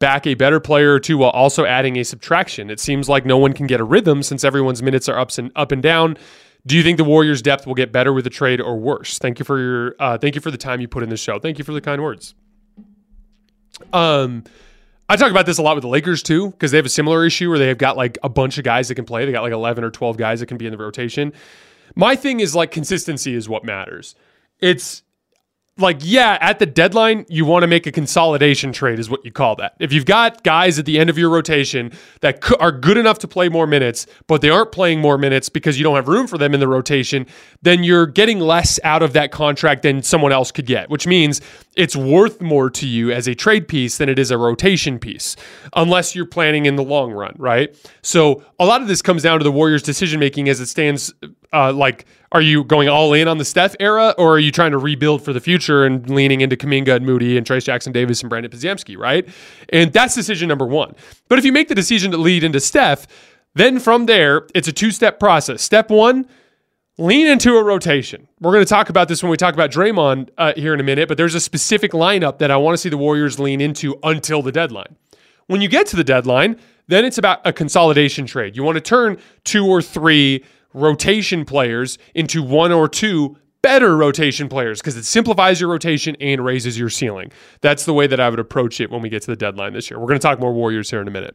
[0.00, 2.70] back a better player or two while also adding a subtraction.
[2.70, 5.52] It seems like no one can get a rhythm since everyone's minutes are ups and
[5.54, 6.18] up and down.
[6.66, 9.18] Do you think the Warriors' depth will get better with the trade or worse?
[9.18, 11.38] Thank you for your uh, thank you for the time you put in the show.
[11.38, 12.34] Thank you for the kind words.
[13.92, 14.44] Um,
[15.08, 17.24] I talk about this a lot with the Lakers too because they have a similar
[17.24, 19.24] issue where they've got like a bunch of guys that can play.
[19.24, 21.32] They got like eleven or twelve guys that can be in the rotation.
[21.96, 24.14] My thing is like consistency is what matters.
[24.60, 25.02] It's
[25.80, 29.32] like, yeah, at the deadline, you want to make a consolidation trade, is what you
[29.32, 29.74] call that.
[29.78, 33.28] If you've got guys at the end of your rotation that are good enough to
[33.28, 36.38] play more minutes, but they aren't playing more minutes because you don't have room for
[36.38, 37.26] them in the rotation,
[37.62, 41.40] then you're getting less out of that contract than someone else could get, which means
[41.76, 45.36] it's worth more to you as a trade piece than it is a rotation piece,
[45.74, 47.76] unless you're planning in the long run, right?
[48.02, 51.12] So a lot of this comes down to the Warriors' decision making as it stands.
[51.52, 54.72] Uh, like, are you going all in on the Steph era, or are you trying
[54.72, 58.22] to rebuild for the future and leaning into Kuminga and Moody and Trayce Jackson Davis
[58.22, 59.28] and Brandin Podziemski, right?
[59.68, 60.94] And that's decision number one.
[61.28, 63.06] But if you make the decision to lead into Steph,
[63.54, 65.62] then from there, it's a two step process.
[65.62, 66.26] Step one,
[67.00, 68.28] lean into a rotation.
[68.40, 70.82] We're going to talk about this when we talk about Draymond uh, here in a
[70.82, 73.98] minute, but there's a specific lineup that I want to see the Warriors lean into
[74.02, 74.96] until the deadline.
[75.46, 78.54] When you get to the deadline, then it's about a consolidation trade.
[78.54, 84.48] You want to turn two or three rotation players into one or two better rotation
[84.48, 87.32] players because it simplifies your rotation and raises your ceiling.
[87.62, 89.90] That's the way that I would approach it when we get to the deadline this
[89.90, 89.98] year.
[89.98, 91.34] We're going to talk more Warriors here in a minute.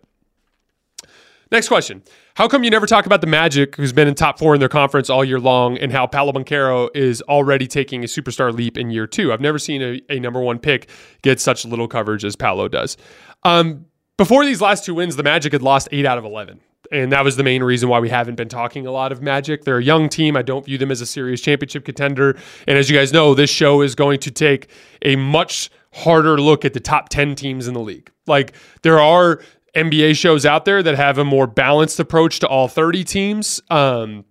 [1.51, 2.01] Next question.
[2.35, 4.69] How come you never talk about the Magic, who's been in top four in their
[4.69, 8.89] conference all year long, and how Paolo Banchero is already taking a superstar leap in
[8.89, 9.31] year two?
[9.31, 10.89] I've never seen a, a number one pick
[11.21, 12.97] get such little coverage as Paolo does.
[13.43, 13.85] Um,
[14.17, 16.59] before these last two wins, the Magic had lost eight out of 11.
[16.91, 19.63] And that was the main reason why we haven't been talking a lot of Magic.
[19.63, 20.37] They're a young team.
[20.37, 22.37] I don't view them as a serious championship contender.
[22.67, 24.69] And as you guys know, this show is going to take
[25.01, 28.11] a much harder look at the top 10 teams in the league.
[28.27, 28.53] Like,
[28.83, 29.41] there are
[29.75, 33.61] NBA shows out there that have a more balanced approach to all 30 teams.
[33.69, 34.25] Um,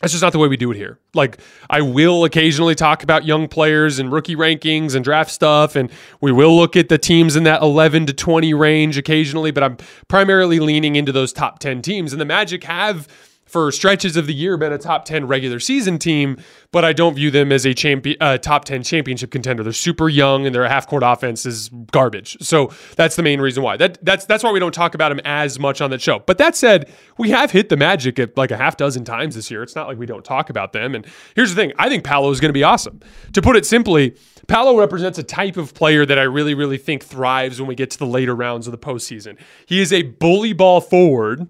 [0.00, 1.00] that's just not the way we do it here.
[1.14, 5.90] Like, I will occasionally talk about young players and rookie rankings and draft stuff, and
[6.20, 9.76] we will look at the teams in that 11 to 20 range occasionally, but I'm
[10.06, 12.12] primarily leaning into those top 10 teams.
[12.12, 13.08] And the Magic have
[13.48, 16.36] for stretches of the year been a top 10 regular season team,
[16.70, 19.62] but I don't view them as a champion, uh, top 10 championship contender.
[19.62, 22.36] They're super young and their half court offense is garbage.
[22.40, 23.76] So that's the main reason why.
[23.76, 26.20] That that's that's why we don't talk about them as much on the show.
[26.20, 29.50] But that said, we have hit the magic at like a half dozen times this
[29.50, 29.62] year.
[29.62, 30.94] It's not like we don't talk about them.
[30.94, 33.00] And here's the thing: I think Paolo is going to be awesome.
[33.32, 34.14] To put it simply,
[34.48, 37.90] Paolo represents a type of player that I really, really think thrives when we get
[37.90, 39.38] to the later rounds of the postseason.
[39.66, 41.46] He is a bully ball forward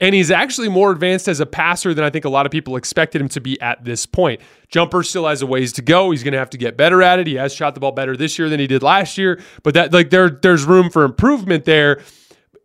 [0.00, 2.76] and he's actually more advanced as a passer than I think a lot of people
[2.76, 4.40] expected him to be at this point.
[4.68, 6.12] Jumper still has a ways to go.
[6.12, 7.26] He's going to have to get better at it.
[7.26, 9.92] He has shot the ball better this year than he did last year, but that
[9.92, 12.00] like there there's room for improvement there.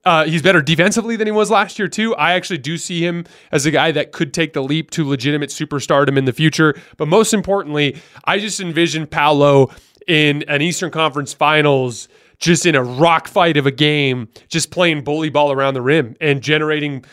[0.04, 2.16] Uh, he's better defensively than he was last year too.
[2.16, 5.50] I actually do see him as a guy that could take the leap to legitimate
[5.50, 6.76] superstardom in the future.
[6.98, 9.72] But most importantly, I just envision Paolo
[10.08, 12.08] in an Eastern Conference Finals
[12.40, 16.16] just in a rock fight of a game, just playing bully ball around the rim
[16.20, 17.06] and generating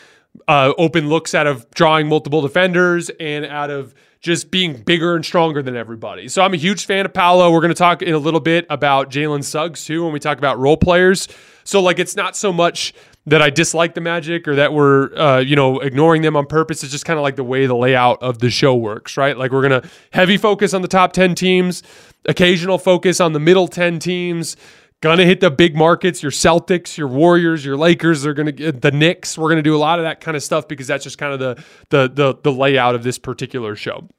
[0.47, 5.25] uh, open looks out of drawing multiple defenders and out of just being bigger and
[5.25, 6.27] stronger than everybody.
[6.27, 7.51] So I'm a huge fan of Paolo.
[7.51, 10.37] We're going to talk in a little bit about Jalen Suggs too when we talk
[10.37, 11.27] about role players.
[11.63, 12.93] So like it's not so much
[13.27, 16.83] that I dislike the Magic or that we're uh, you know ignoring them on purpose.
[16.83, 19.37] It's just kind of like the way the layout of the show works, right?
[19.37, 21.83] Like we're gonna heavy focus on the top ten teams,
[22.25, 24.57] occasional focus on the middle ten teams,
[25.01, 28.21] Gonna hit the big markets, your Celtics, your Warriors, your Lakers.
[28.21, 29.37] They're gonna get the Knicks.
[29.37, 31.39] We're gonna do a lot of that kind of stuff because that's just kind of
[31.39, 34.09] the the the, the layout of this particular show.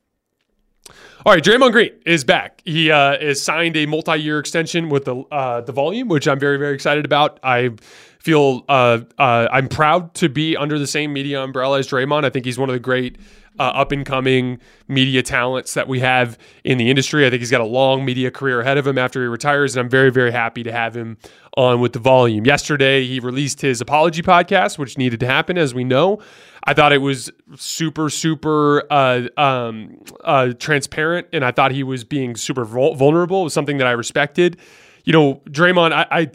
[1.27, 2.63] All right, Draymond Green is back.
[2.65, 6.57] He uh, is signed a multi-year extension with the uh, the volume, which I'm very
[6.57, 7.39] very excited about.
[7.43, 7.73] I
[8.19, 12.25] feel uh, uh, I'm proud to be under the same media umbrella as Draymond.
[12.25, 13.19] I think he's one of the great
[13.61, 17.27] uh, up and coming media talents that we have in the industry.
[17.27, 19.85] I think he's got a long media career ahead of him after he retires, and
[19.85, 21.19] I'm very, very happy to have him
[21.59, 22.47] on with the volume.
[22.47, 26.23] Yesterday, he released his apology podcast, which needed to happen, as we know.
[26.65, 32.03] I thought it was super, super uh, um, uh, transparent, and I thought he was
[32.03, 33.43] being super vulnerable.
[33.43, 34.57] It was something that I respected.
[35.05, 36.31] You know, Draymond, I, I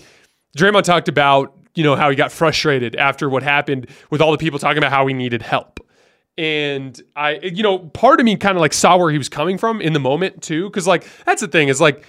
[0.56, 4.38] Draymond talked about you know how he got frustrated after what happened with all the
[4.38, 5.80] people talking about how he needed help
[6.38, 9.58] and I, you know, part of me kind of like saw where he was coming
[9.58, 12.06] from in the moment too, because like that's the thing is like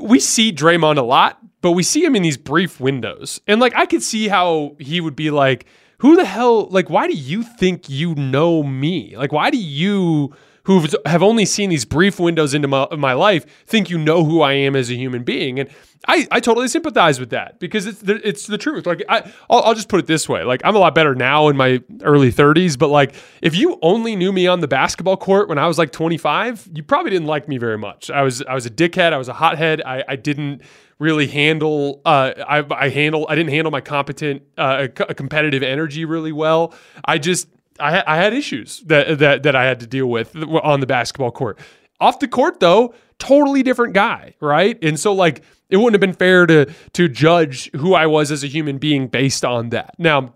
[0.00, 3.74] we see Draymond a lot, but we see him in these brief windows, and like
[3.76, 5.66] I could see how he would be like,
[5.98, 6.68] "Who the hell?
[6.68, 9.16] Like, why do you think you know me?
[9.16, 10.34] Like, why do you?"
[10.66, 14.42] Who have only seen these brief windows into my, my life think you know who
[14.42, 15.60] I am as a human being.
[15.60, 15.68] And
[16.08, 18.86] I, I totally sympathize with that because it's the, it's the truth.
[18.86, 21.48] Like I, I'll, I'll just put it this way: like I'm a lot better now
[21.48, 25.48] in my early 30s, but like if you only knew me on the basketball court
[25.48, 28.10] when I was like 25, you probably didn't like me very much.
[28.10, 29.12] I was I was a dickhead.
[29.12, 29.82] I was a hothead.
[29.82, 30.62] I, I didn't
[30.98, 32.02] really handle.
[32.04, 33.26] Uh, I I handle.
[33.28, 36.74] I didn't handle my competent, uh, competitive energy really well.
[37.04, 37.48] I just
[37.80, 41.30] I, I had issues that that that I had to deal with on the basketball
[41.30, 41.58] court.
[42.00, 44.78] Off the court though, totally different guy, right?
[44.82, 48.44] And so like it wouldn't have been fair to to judge who I was as
[48.44, 49.94] a human being based on that.
[49.98, 50.34] Now,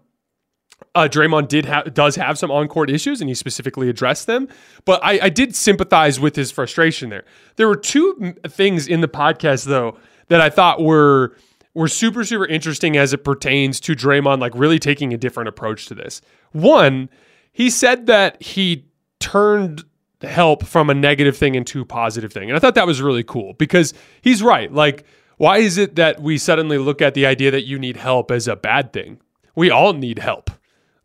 [0.94, 4.48] uh, Draymond did have does have some on court issues, and he specifically addressed them.
[4.84, 7.24] But I, I did sympathize with his frustration there.
[7.56, 9.98] There were two things in the podcast though
[10.28, 11.36] that I thought were
[11.74, 15.86] were super super interesting as it pertains to Draymond, like really taking a different approach
[15.86, 16.20] to this.
[16.52, 17.08] One,
[17.52, 18.86] he said that he
[19.18, 19.84] turned
[20.22, 23.24] help from a negative thing into a positive thing, and I thought that was really
[23.24, 25.04] cool because he's right, like
[25.40, 28.46] why is it that we suddenly look at the idea that you need help as
[28.46, 29.18] a bad thing?
[29.54, 30.50] We all need help.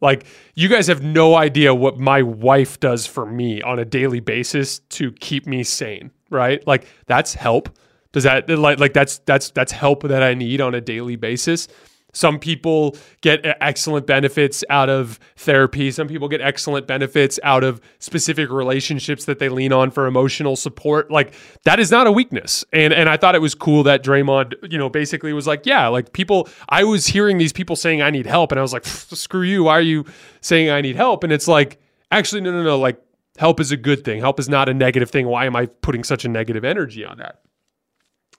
[0.02, 4.20] Like, you guys have no idea what my wife does for me on a daily
[4.20, 6.62] basis to keep me sane, right?
[6.68, 7.70] Like, that's help.
[8.12, 11.70] Does that like like that's that's that's help that I need on a daily basis?
[12.16, 15.92] Some people get excellent benefits out of therapy.
[15.92, 20.56] Some people get excellent benefits out of specific relationships that they lean on for emotional
[20.56, 21.12] support.
[21.12, 21.34] Like
[21.66, 22.64] that is not a weakness.
[22.72, 25.88] And and I thought it was cool that Draymond, you know, basically was like, yeah,
[25.90, 28.86] like people I was hearing these people saying I need help and I was like,
[28.86, 29.66] screw you.
[29.66, 30.06] Why are you
[30.40, 31.26] saying I need help?
[31.26, 33.02] And it's like, actually no no no, like
[33.38, 34.22] help is a good thing.
[34.22, 35.28] Help is not a negative thing.
[35.28, 37.42] Why am I putting such a negative energy on that?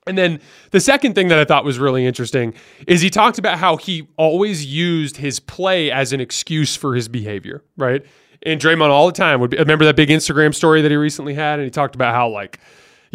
[0.06, 0.40] And then
[0.70, 2.54] the second thing that I thought was really interesting
[2.86, 7.08] is he talked about how he always used his play as an excuse for his
[7.08, 8.06] behavior, right?
[8.42, 11.34] And Draymond all the time would be, remember that big Instagram story that he recently
[11.34, 12.60] had, and he talked about how like,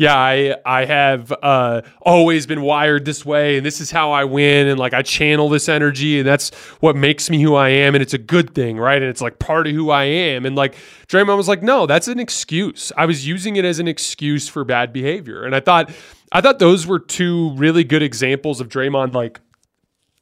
[0.02, 4.24] yeah, I I have uh, always been wired this way, and this is how I
[4.24, 7.94] win, and like I channel this energy, and that's what makes me who I am,
[7.94, 9.00] and it's a good thing, right?
[9.00, 10.74] And it's like part of who I am, and like
[11.08, 12.92] Draymond was like, no, that's an excuse.
[12.98, 15.92] I was using it as an excuse for bad behavior, and I thought
[16.32, 19.40] I thought those were two really good examples of Draymond like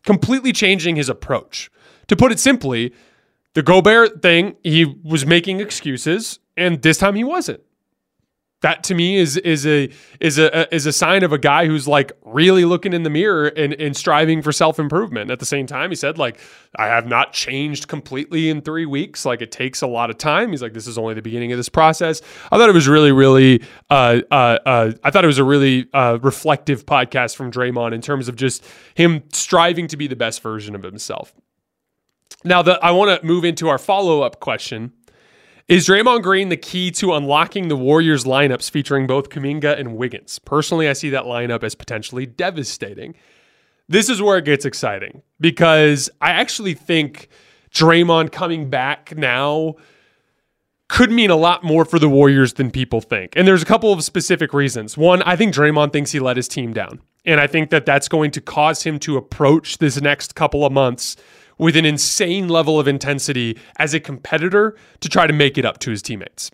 [0.03, 1.71] completely changing his approach.
[2.09, 2.93] To put it simply,
[3.53, 7.61] The Gobert thing, he was making excuses, and this time he wasn't
[8.61, 11.87] that to me is is a is a is a sign of a guy who's
[11.87, 15.31] like really looking in the mirror and, and striving for self improvement.
[15.31, 16.39] At the same time, he said like
[16.75, 19.25] I have not changed completely in three weeks.
[19.25, 20.51] Like it takes a lot of time.
[20.51, 22.21] He's like this is only the beginning of this process.
[22.51, 25.87] I thought it was really really uh, uh, uh, I thought it was a really
[25.93, 28.65] uh, reflective podcast from Draymond in terms of just
[28.95, 31.33] him striving to be the best version of himself.
[32.43, 34.93] Now that I want to move into our follow up question
[35.69, 40.39] is Draymond Green the key to unlocking the Warriors lineups featuring both Kuminga and Wiggins?
[40.39, 43.13] Personally, I see that lineup as potentially devastating.
[43.87, 47.29] This is where it gets exciting because I actually think
[47.71, 49.75] Draymond coming back now
[50.87, 53.33] could mean a lot more for the Warriors than people think.
[53.35, 54.97] And there's a couple of specific reasons.
[54.97, 56.99] One, I think Draymond thinks he let his team down.
[57.25, 60.71] And I think that that's going to cause him to approach this next couple of
[60.71, 61.15] months
[61.59, 65.77] with an insane level of intensity as a competitor to try to make it up
[65.79, 66.49] to his teammates.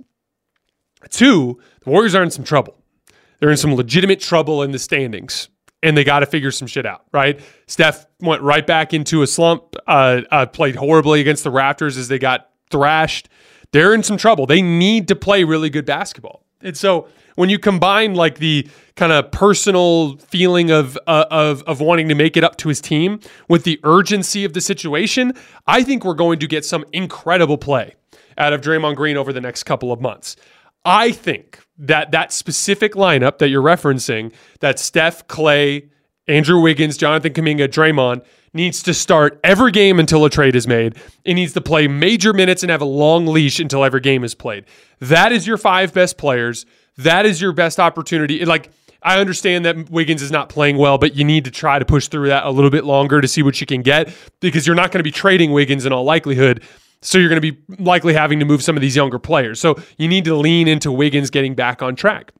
[1.10, 2.76] Two, the Warriors are in some trouble.
[3.40, 5.50] They're in some legitimate trouble in the standings,
[5.84, 7.40] and they got to figure some shit out, right?
[7.68, 12.08] Steph went right back into a slump, uh, uh, played horribly against the Raptors as
[12.08, 13.30] they got thrashed.
[13.72, 14.46] They're in some trouble.
[14.48, 16.44] They need to play really good basketball.
[16.62, 21.80] And so when you combine like the kind of personal feeling of uh, of of
[21.82, 25.34] wanting to make it up to his team with the urgency of the situation,
[25.68, 27.96] I think we're going to get some incredible play
[28.38, 30.36] out of Draymond Green over the next couple of months.
[30.84, 35.90] I think that that specific lineup that you're referencing, that Steph, Clay,
[36.28, 38.24] Andrew Wiggins, Jonathan Kuminga, Draymond
[38.54, 40.96] needs to start every game until a trade is made.
[41.26, 44.34] It needs to play major minutes and have a long leash until every game is
[44.34, 44.66] played.
[45.00, 46.66] That is your five best players
[46.98, 48.46] that is your best opportunity.
[48.46, 48.72] Like,
[49.02, 52.08] I understand that Wiggins is not playing well, but you need to try to push
[52.08, 54.92] through that a little bit longer to see what you can get because you're not
[54.92, 56.64] going to be trading Wiggins in all likelihood.
[57.02, 59.60] So you're going to be likely having to move some of these younger players.
[59.60, 62.32] So you need to lean into Wiggins getting back on track.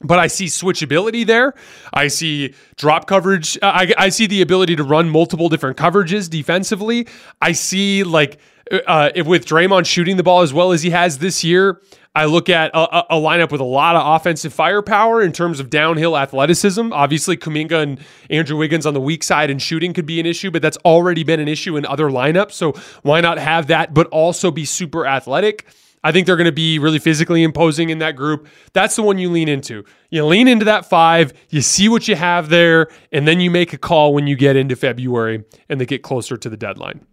[0.00, 1.54] But I see switchability there.
[1.92, 3.58] I see drop coverage.
[3.62, 7.08] I, I see the ability to run multiple different coverages defensively.
[7.40, 8.38] I see like
[8.86, 11.80] uh, if with Draymond shooting the ball as well as he has this year,
[12.14, 15.70] I look at a, a, lineup with a lot of offensive firepower in terms of
[15.70, 16.92] downhill athleticism.
[16.92, 20.50] Obviously, Kuminga and Andrew Wiggins on the weak side and shooting could be an issue,
[20.50, 22.52] but that's already been an issue in other lineups.
[22.52, 25.66] So why not have that, but also be super athletic?
[26.02, 28.48] I think they're going to be really physically imposing in that group.
[28.72, 29.84] That's the one you lean into.
[30.10, 33.72] You lean into that five, you see what you have there, and then you make
[33.72, 37.04] a call when you get into February and they get closer to the deadline.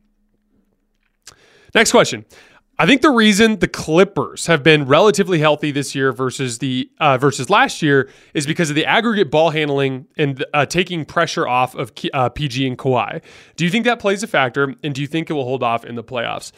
[1.76, 2.26] Next question.
[2.78, 7.17] I think the reason the Clippers have been relatively healthy this year versus the uh,
[7.17, 11.73] versus last year is because of the aggregate ball handling and uh, taking pressure off
[11.76, 13.21] of uh, PG and Kawhi.
[13.55, 15.86] Do you think that plays a factor, and do you think it will hold off
[15.86, 16.51] in the playoffs?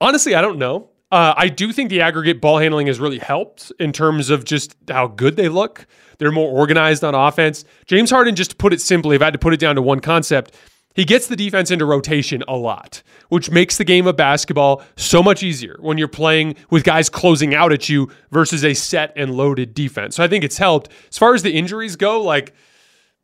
[0.00, 0.90] Honestly, I don't know.
[1.10, 4.74] Uh, I do think the aggregate ball handling has really helped in terms of just
[4.88, 5.86] how good they look.
[6.18, 7.64] They're more organized on offense.
[7.86, 9.82] James Harden, just to put it simply, if I had to put it down to
[9.82, 10.54] one concept,
[10.94, 15.22] he gets the defense into rotation a lot, which makes the game of basketball so
[15.22, 19.34] much easier when you're playing with guys closing out at you versus a set and
[19.34, 20.16] loaded defense.
[20.16, 20.90] So I think it's helped.
[21.10, 22.54] As far as the injuries go, like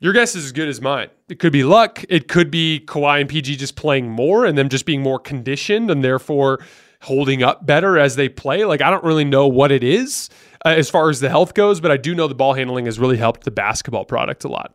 [0.00, 1.08] your guess is as good as mine.
[1.28, 2.04] It could be luck.
[2.08, 5.90] It could be Kawhi and PG just playing more and them just being more conditioned
[5.90, 6.60] and therefore
[7.02, 8.64] holding up better as they play.
[8.64, 10.30] Like I don't really know what it is
[10.64, 12.98] uh, as far as the health goes, but I do know the ball handling has
[12.98, 14.74] really helped the basketball product a lot.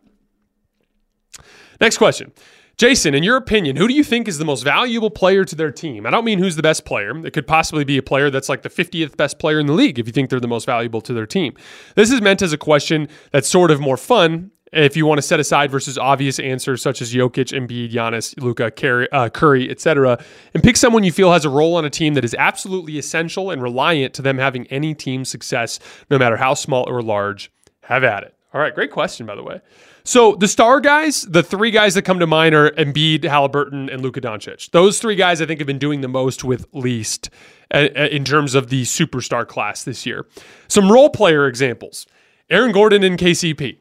[1.81, 2.31] Next question.
[2.77, 5.71] Jason, in your opinion, who do you think is the most valuable player to their
[5.71, 6.07] team?
[6.07, 7.15] I don't mean who's the best player.
[7.25, 9.99] It could possibly be a player that's like the 50th best player in the league
[9.99, 11.53] if you think they're the most valuable to their team.
[11.95, 15.21] This is meant as a question that's sort of more fun if you want to
[15.21, 20.17] set aside versus obvious answers such as Jokic, Embiid, Giannis, Luka, Curry, uh, Curry etc.,
[20.55, 23.51] and pick someone you feel has a role on a team that is absolutely essential
[23.51, 27.51] and reliant to them having any team success, no matter how small or large.
[27.81, 28.33] Have at it.
[28.53, 29.61] All right, great question, by the way.
[30.05, 34.01] So the star guys, the three guys that come to mind are Embiid, Halliburton, and
[34.01, 34.71] Luka Doncic.
[34.71, 37.29] Those three guys I think have been doing the most with least
[37.73, 40.25] uh, uh, in terms of the superstar class this year.
[40.67, 42.05] Some role player examples:
[42.49, 43.77] Aaron Gordon and KCP.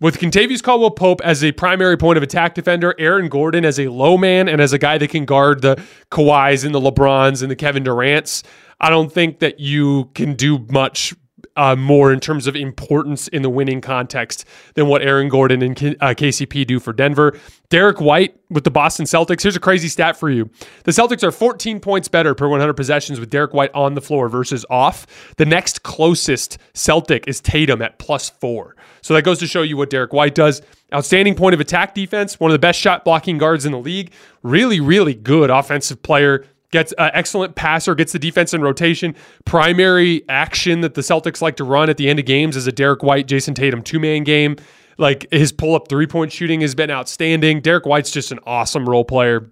[0.00, 3.88] With Kentavious Caldwell Pope as a primary point of attack defender, Aaron Gordon as a
[3.88, 5.76] low man and as a guy that can guard the
[6.10, 8.42] Kawhis and the LeBrons and the Kevin Durants,
[8.80, 11.12] I don't think that you can do much
[11.60, 14.46] uh, more in terms of importance in the winning context
[14.76, 17.38] than what Aaron Gordon and K- uh, KCP do for Denver.
[17.68, 19.42] Derrick White with the Boston Celtics.
[19.42, 20.48] Here's a crazy stat for you.
[20.84, 24.30] The Celtics are 14 points better per 100 possessions with Derrick White on the floor
[24.30, 25.06] versus off.
[25.36, 28.74] The next closest Celtic is Tatum at plus four.
[29.02, 30.62] So that goes to show you what Derrick White does.
[30.94, 34.12] Outstanding point of attack defense, one of the best shot blocking guards in the league.
[34.42, 39.14] Really, really good offensive player gets uh, excellent passer, gets the defense in rotation.
[39.44, 42.72] Primary action that the Celtics like to run at the end of games is a
[42.72, 44.56] Derrick White, Jayson Tatum two man game.
[44.98, 47.60] Like his pull up three point shooting has been outstanding.
[47.60, 49.50] Derrick White's just an awesome role player.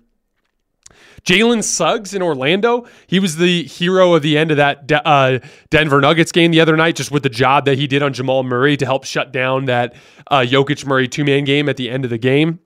[1.25, 6.01] Jalen Suggs in Orlando, he was the hero of the end of that uh, Denver
[6.01, 8.77] Nuggets game the other night, just with the job that he did on Jamal Murray
[8.77, 9.95] to help shut down that
[10.31, 12.61] uh, Jokic Murray two man game at the end of the game.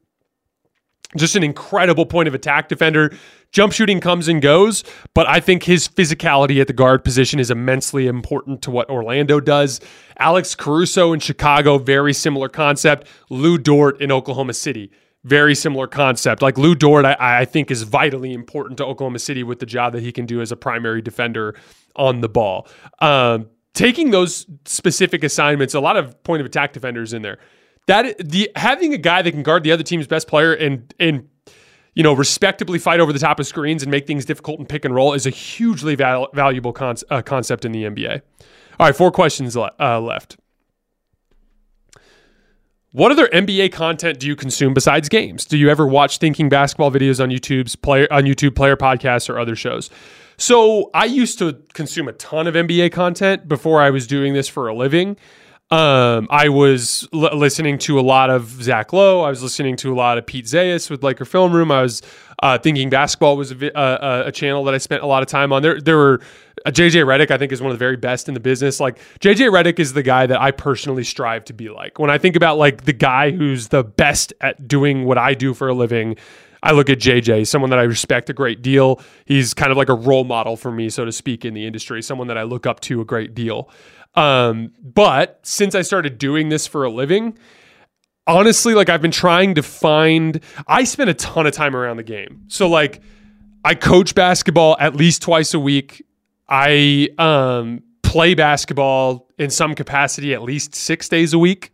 [1.16, 3.14] Just an incredible point of attack defender.
[3.52, 4.82] Jump shooting comes and goes,
[5.12, 9.40] but I think his physicality at the guard position is immensely important to what Orlando
[9.40, 9.78] does.
[10.18, 13.06] Alex Caruso in Chicago, very similar concept.
[13.28, 14.90] Lu Dort in Oklahoma City,
[15.24, 16.40] very similar concept.
[16.40, 19.92] Like Lu Dort, I, I, think is vitally important to Oklahoma City with the job
[19.92, 21.54] that he can do as a primary defender
[21.94, 22.66] on the ball.
[23.00, 27.38] Um, taking those specific assignments, a lot of point of attack defenders in there.
[27.86, 31.28] That the having a guy that can guard the other team's best player and and
[31.94, 34.84] you know, respectably fight over the top of screens and make things difficult and pick
[34.84, 38.22] and roll is a hugely val- valuable con- uh, concept in the NBA.
[38.80, 40.36] All right, four questions le- uh, left.
[42.92, 45.46] What other NBA content do you consume besides games?
[45.46, 49.38] Do you ever watch thinking basketball videos on YouTube's player on YouTube player podcasts or
[49.38, 49.88] other shows?
[50.36, 54.46] So I used to consume a ton of NBA content before I was doing this
[54.48, 55.16] for a living.
[55.72, 59.22] Um, I was l- listening to a lot of Zach Lowe.
[59.22, 61.70] I was listening to a lot of Pete Zayas with Laker Film Room.
[61.70, 62.02] I was
[62.42, 65.50] uh, thinking basketball was a, uh, a, channel that I spent a lot of time
[65.50, 65.62] on.
[65.62, 66.20] There, there were
[66.66, 67.30] uh, JJ Redick.
[67.30, 68.80] I think is one of the very best in the business.
[68.80, 71.98] Like JJ Redick is the guy that I personally strive to be like.
[71.98, 75.54] When I think about like the guy who's the best at doing what I do
[75.54, 76.16] for a living.
[76.64, 79.00] I look at JJ, someone that I respect a great deal.
[79.24, 82.02] He's kind of like a role model for me, so to speak, in the industry,
[82.02, 83.68] someone that I look up to a great deal.
[84.14, 87.38] Um, but since I started doing this for a living,
[88.26, 92.02] honestly, like I've been trying to find, I spend a ton of time around the
[92.02, 92.44] game.
[92.48, 93.02] So, like,
[93.64, 96.04] I coach basketball at least twice a week.
[96.48, 101.72] I um, play basketball in some capacity at least six days a week.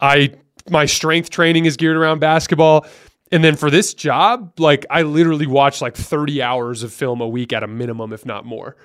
[0.00, 0.34] I
[0.68, 2.86] my strength training is geared around basketball.
[3.32, 7.28] And then for this job, like I literally watch like 30 hours of film a
[7.28, 8.76] week at a minimum, if not more.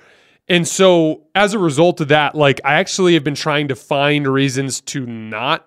[0.50, 4.26] And so as a result of that, like I actually have been trying to find
[4.26, 5.66] reasons to not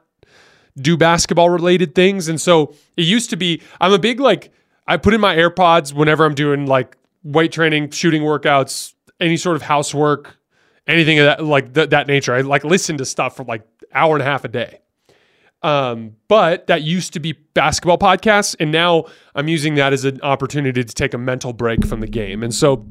[0.76, 2.28] do basketball related things.
[2.28, 4.52] And so it used to be I'm a big like
[4.86, 9.56] I put in my AirPods whenever I'm doing like weight training, shooting workouts, any sort
[9.56, 10.36] of housework,
[10.86, 12.34] anything of that like th- that nature.
[12.34, 13.62] I like listen to stuff for like
[13.94, 14.82] hour and a half a day.
[15.62, 20.20] Um, but that used to be basketball podcasts, and now I'm using that as an
[20.20, 22.44] opportunity to take a mental break from the game.
[22.44, 22.86] And so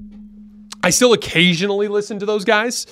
[0.82, 2.86] I still occasionally listen to those guys,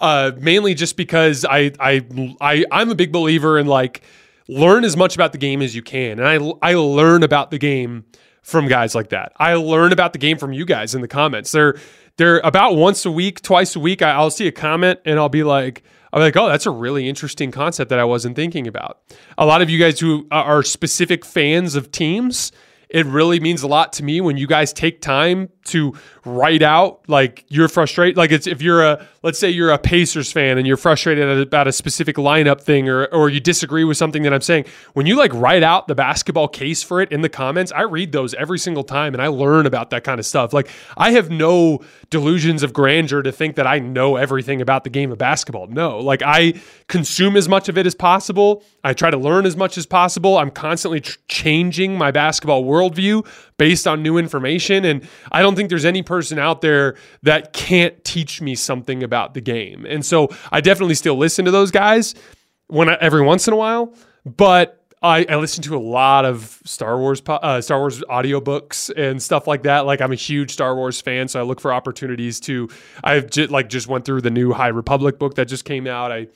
[0.00, 2.04] uh, mainly just because I, I
[2.40, 4.02] I I'm a big believer in like
[4.48, 7.58] learn as much about the game as you can, and I I learn about the
[7.58, 8.04] game
[8.42, 9.32] from guys like that.
[9.36, 11.52] I learn about the game from you guys in the comments.
[11.52, 11.76] They're
[12.16, 14.02] they're about once a week, twice a week.
[14.02, 15.82] I'll see a comment and I'll be like.
[16.10, 18.98] I'm like, oh, that's a really interesting concept that I wasn't thinking about.
[19.36, 22.50] A lot of you guys who are specific fans of teams,
[22.88, 25.94] it really means a lot to me when you guys take time to
[26.24, 28.16] write out like you're frustrated.
[28.16, 31.66] Like it's if you're a let's say you're a Pacers fan and you're frustrated about
[31.66, 34.66] a specific lineup thing or or you disagree with something that I'm saying.
[34.92, 38.12] When you like write out the basketball case for it in the comments, I read
[38.12, 40.52] those every single time and I learn about that kind of stuff.
[40.52, 44.90] Like I have no delusions of grandeur to think that I know everything about the
[44.90, 45.66] game of basketball.
[45.66, 46.54] No, like I
[46.88, 48.62] consume as much of it as possible.
[48.84, 50.38] I try to learn as much as possible.
[50.38, 53.26] I'm constantly tr- changing my basketball worldview
[53.58, 54.84] based on new information.
[54.84, 59.34] And I don't think there's any person out there that can't teach me something about
[59.34, 59.84] the game.
[59.86, 62.14] And so I definitely still listen to those guys
[62.68, 63.94] when I, every once in a while,
[64.24, 69.22] but I, I listen to a lot of Star Wars, uh, Star Wars audiobooks and
[69.22, 69.86] stuff like that.
[69.86, 72.68] Like I'm a huge Star Wars fan, so I look for opportunities to.
[73.04, 76.10] I've like just went through the new High Republic book that just came out.
[76.10, 76.26] I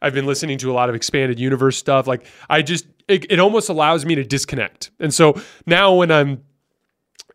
[0.00, 2.06] I've been listening to a lot of expanded universe stuff.
[2.06, 4.92] Like I just it, it almost allows me to disconnect.
[5.00, 6.42] And so now when I'm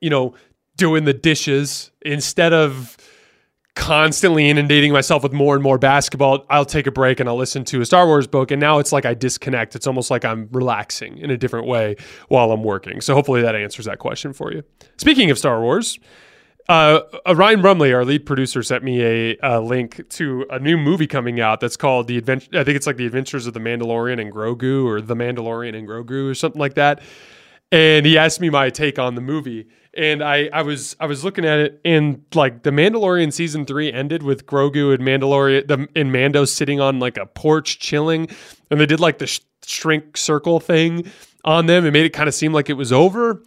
[0.02, 0.36] you know,
[0.76, 2.98] doing the dishes instead of
[3.76, 7.64] constantly inundating myself with more and more basketball, I'll take a break and I'll listen
[7.66, 8.50] to a Star Wars book.
[8.50, 9.76] And now it's like I disconnect.
[9.76, 11.96] It's almost like I'm relaxing in a different way
[12.28, 13.02] while I'm working.
[13.02, 14.64] So hopefully that answers that question for you.
[14.98, 16.00] Speaking of Star Wars,
[16.70, 20.76] uh, uh, Ryan Brumley, our lead producer, sent me a, a, link to a new
[20.76, 22.50] movie coming out that's called the adventure.
[22.60, 25.88] I think it's like the Adventures of the Mandalorian and Grogu, or the Mandalorian and
[25.88, 27.02] Grogu, or something like that.
[27.72, 29.68] And he asked me my take on the movie,
[29.98, 33.92] and I, I was I was looking at it and like the Mandalorian season three
[33.92, 38.30] ended with Grogu and Mandalorian the and Mando sitting on like a porch chilling,
[38.70, 41.12] and they did like the sh- shrink circle thing
[41.44, 43.44] on them and made it kind of seem like it was over.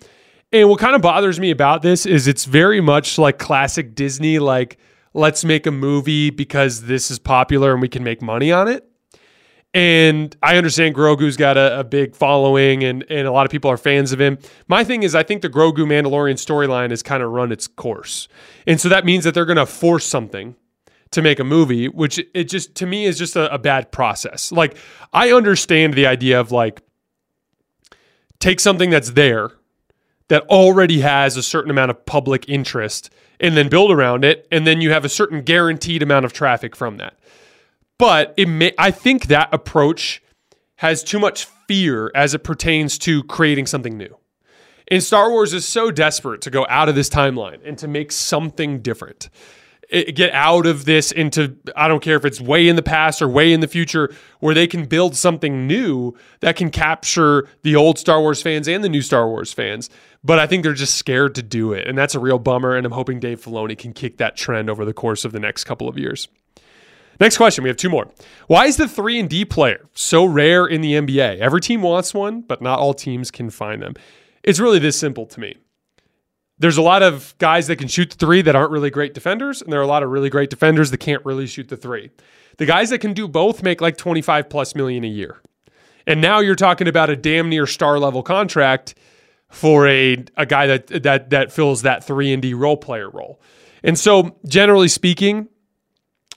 [0.53, 4.41] And what kind of bothers me about this is it's very much like classic Disney,
[4.41, 4.79] like,
[5.15, 8.89] let's make a movie because this is popular and we can make money on it.
[9.73, 13.71] And I understand Grogu's got a, a, big following and, and a lot of people
[13.71, 14.39] are fans of him.
[14.66, 18.27] My thing is, I think the Grogu Mandalorian storyline has kind of run its course.
[18.66, 20.57] And so that means that they're going to force something
[21.12, 24.51] to make a movie, which it just, to me, is just a, a bad process.
[24.51, 24.77] Like,
[25.12, 26.83] I understand the idea of like,
[28.41, 29.53] take something that's there
[30.29, 34.49] that already has a certain amount of public interest and then build around it.
[34.51, 37.18] And then you have a certain guaranteed amount of traffic from that.
[38.01, 40.23] But it may, I think that approach
[40.77, 44.17] has too much fear as it pertains to creating something new.
[44.89, 48.11] And Star Wars is so desperate to go out of this timeline and to make
[48.11, 49.29] something different.
[49.91, 53.21] It, get out of this into, I don't care if it's way in the past
[53.21, 57.77] or way in the future, where they can build something new that can capture the
[57.77, 59.91] old Star Wars fans and the new Star Wars fans.
[60.25, 61.87] But I think they're just scared to do it.
[61.87, 62.77] And that's a real bummer.
[62.77, 65.65] And I'm hoping Dave Filoni can kick that trend over the course of the next
[65.65, 66.29] couple of years.
[67.21, 67.62] Next question.
[67.62, 68.11] We have two more.
[68.47, 71.39] Why is the 3 and D player so rare in the NBA?
[71.39, 73.95] Every team wants one, but not all teams can find them.
[74.43, 75.57] It's really this simple to me.
[76.59, 79.62] There's a lot of guys that can shoot the three that aren't really great defenders,
[79.62, 82.11] and there are a lot of really great defenders that can't really shoot the three.
[82.59, 85.41] The guys that can do both make like 25 plus million a year.
[86.07, 88.95] And now you're talking about a damn near star level contract
[89.51, 93.41] for a, a guy that that that fills that 3 and D role player role.
[93.83, 95.49] And so generally speaking,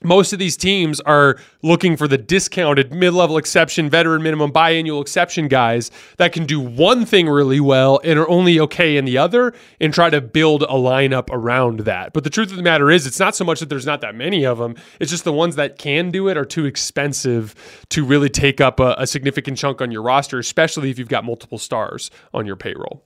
[0.04, 5.48] most of these teams are looking for the discounted mid-level exception, veteran minimum, biannual exception
[5.48, 9.54] guys that can do one thing really well and are only okay in the other
[9.80, 12.14] and try to build a lineup around that.
[12.14, 14.16] But the truth of the matter is it's not so much that there's not that
[14.16, 17.56] many of them, it's just the ones that can do it are too expensive
[17.90, 21.24] to really take up a, a significant chunk on your roster, especially if you've got
[21.24, 23.04] multiple stars on your payroll.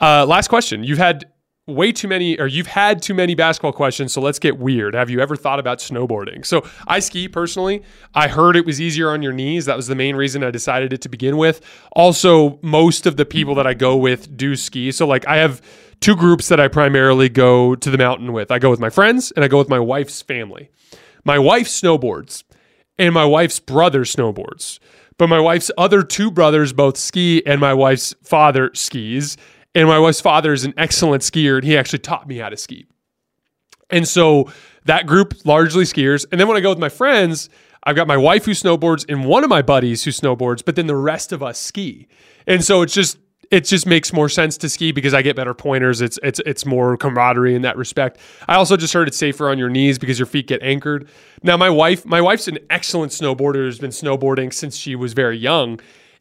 [0.00, 0.84] Uh, last question.
[0.84, 1.24] You've had
[1.66, 4.94] way too many or you've had too many basketball questions so let's get weird.
[4.94, 6.44] Have you ever thought about snowboarding?
[6.44, 7.82] So i ski personally.
[8.14, 9.64] I heard it was easier on your knees.
[9.64, 11.62] That was the main reason i decided it to begin with.
[11.92, 14.92] Also most of the people that i go with do ski.
[14.92, 15.62] So like i have
[16.00, 18.50] two groups that i primarily go to the mountain with.
[18.50, 20.68] I go with my friends and i go with my wife's family.
[21.24, 22.44] My wife snowboards
[22.98, 24.80] and my wife's brother snowboards.
[25.16, 29.38] But my wife's other two brothers both ski and my wife's father skis
[29.74, 32.56] and my wife's father is an excellent skier, and he actually taught me how to
[32.56, 32.86] ski.
[33.90, 34.50] And so
[34.84, 36.26] that group largely skiers.
[36.30, 37.48] And then when I go with my friends,
[37.84, 40.86] I've got my wife who snowboards and one of my buddies who snowboards, but then
[40.86, 42.08] the rest of us ski.
[42.46, 43.18] And so it's just
[43.50, 46.00] it just makes more sense to ski because I get better pointers.
[46.00, 48.18] It's it's it's more camaraderie in that respect.
[48.48, 51.08] I also just heard it's safer on your knees because your feet get anchored.
[51.42, 55.36] Now my wife, my wife's an excellent snowboarder who's been snowboarding since she was very
[55.36, 55.78] young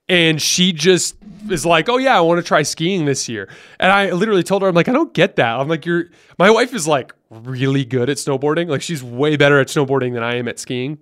[0.09, 1.15] and she just
[1.49, 3.49] is like, "Oh yeah, I want to try skiing this year."
[3.79, 6.05] And I literally told her, "I'm like, I don't get that." I'm like, "You're
[6.37, 8.67] my wife is like really good at snowboarding.
[8.67, 10.99] Like she's way better at snowboarding than I am at skiing."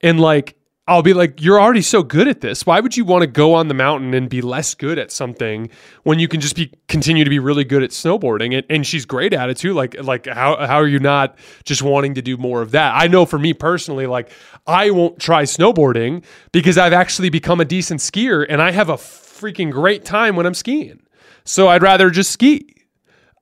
[0.00, 0.57] And like
[0.88, 2.64] I'll be like, "You're already so good at this.
[2.64, 5.68] Why would you want to go on the mountain and be less good at something
[6.02, 9.04] when you can just be continue to be really good at snowboarding?" And, and she's
[9.04, 9.74] great at it too.
[9.74, 12.94] Like like how how are you not just wanting to do more of that?
[12.96, 14.30] I know for me personally, like
[14.66, 18.96] I won't try snowboarding because I've actually become a decent skier and I have a
[18.96, 21.00] freaking great time when I'm skiing.
[21.44, 22.74] So I'd rather just ski.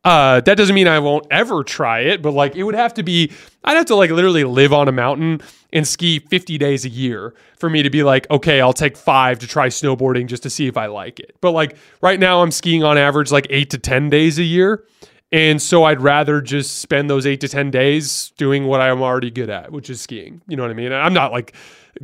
[0.05, 3.03] Uh, that doesn't mean I won't ever try it, but like it would have to
[3.03, 3.33] be,
[3.65, 5.41] I'd have to like literally live on a mountain
[5.77, 9.39] and ski 50 days a year for me to be like, okay, I'll take five
[9.41, 11.37] to try snowboarding just to see if I like it.
[11.43, 14.85] But like right now, I'm skiing on average like eight to 10 days a year.
[15.33, 19.31] And so I'd rather just spend those eight to 10 days doing what I'm already
[19.31, 20.41] good at, which is skiing.
[20.49, 20.93] You know what I mean?
[20.93, 21.55] I'm not like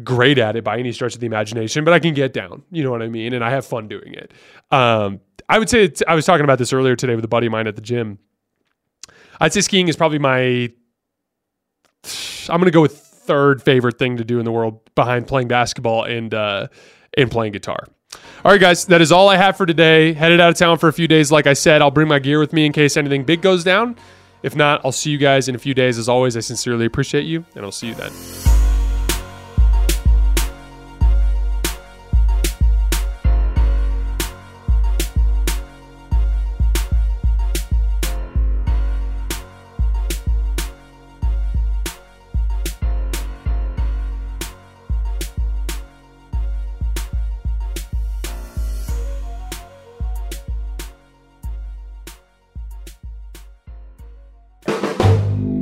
[0.05, 2.62] great at it by any stretch of the imagination, but I can get down.
[2.70, 3.33] You know what I mean?
[3.33, 4.33] And I have fun doing it.
[4.70, 7.53] Um, I would say, I was talking about this earlier today with a buddy of
[7.53, 8.18] mine at the gym.
[9.41, 10.70] I'd say skiing is probably my,
[12.51, 15.49] I'm going to go with third favorite thing to do in the world behind playing
[15.49, 16.68] basketball and, uh,
[17.16, 17.87] and playing guitar.
[18.45, 20.12] All right, guys, that is all I have for today.
[20.12, 21.33] Headed out of town for a few days.
[21.33, 23.97] Like I said, I'll bring my gear with me in case anything big goes down.
[24.43, 25.99] If not, I'll see you guys in a few days.
[25.99, 28.62] As always, I sincerely appreciate you, and I'll see you then.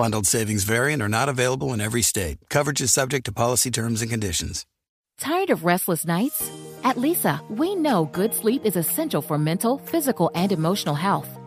[0.00, 2.38] Bundled savings variant are not available in every state.
[2.48, 4.64] Coverage is subject to policy terms and conditions.
[5.18, 6.50] Tired of restless nights?
[6.84, 11.28] At Leesa, we know good sleep is essential for mental, physical, and emotional health.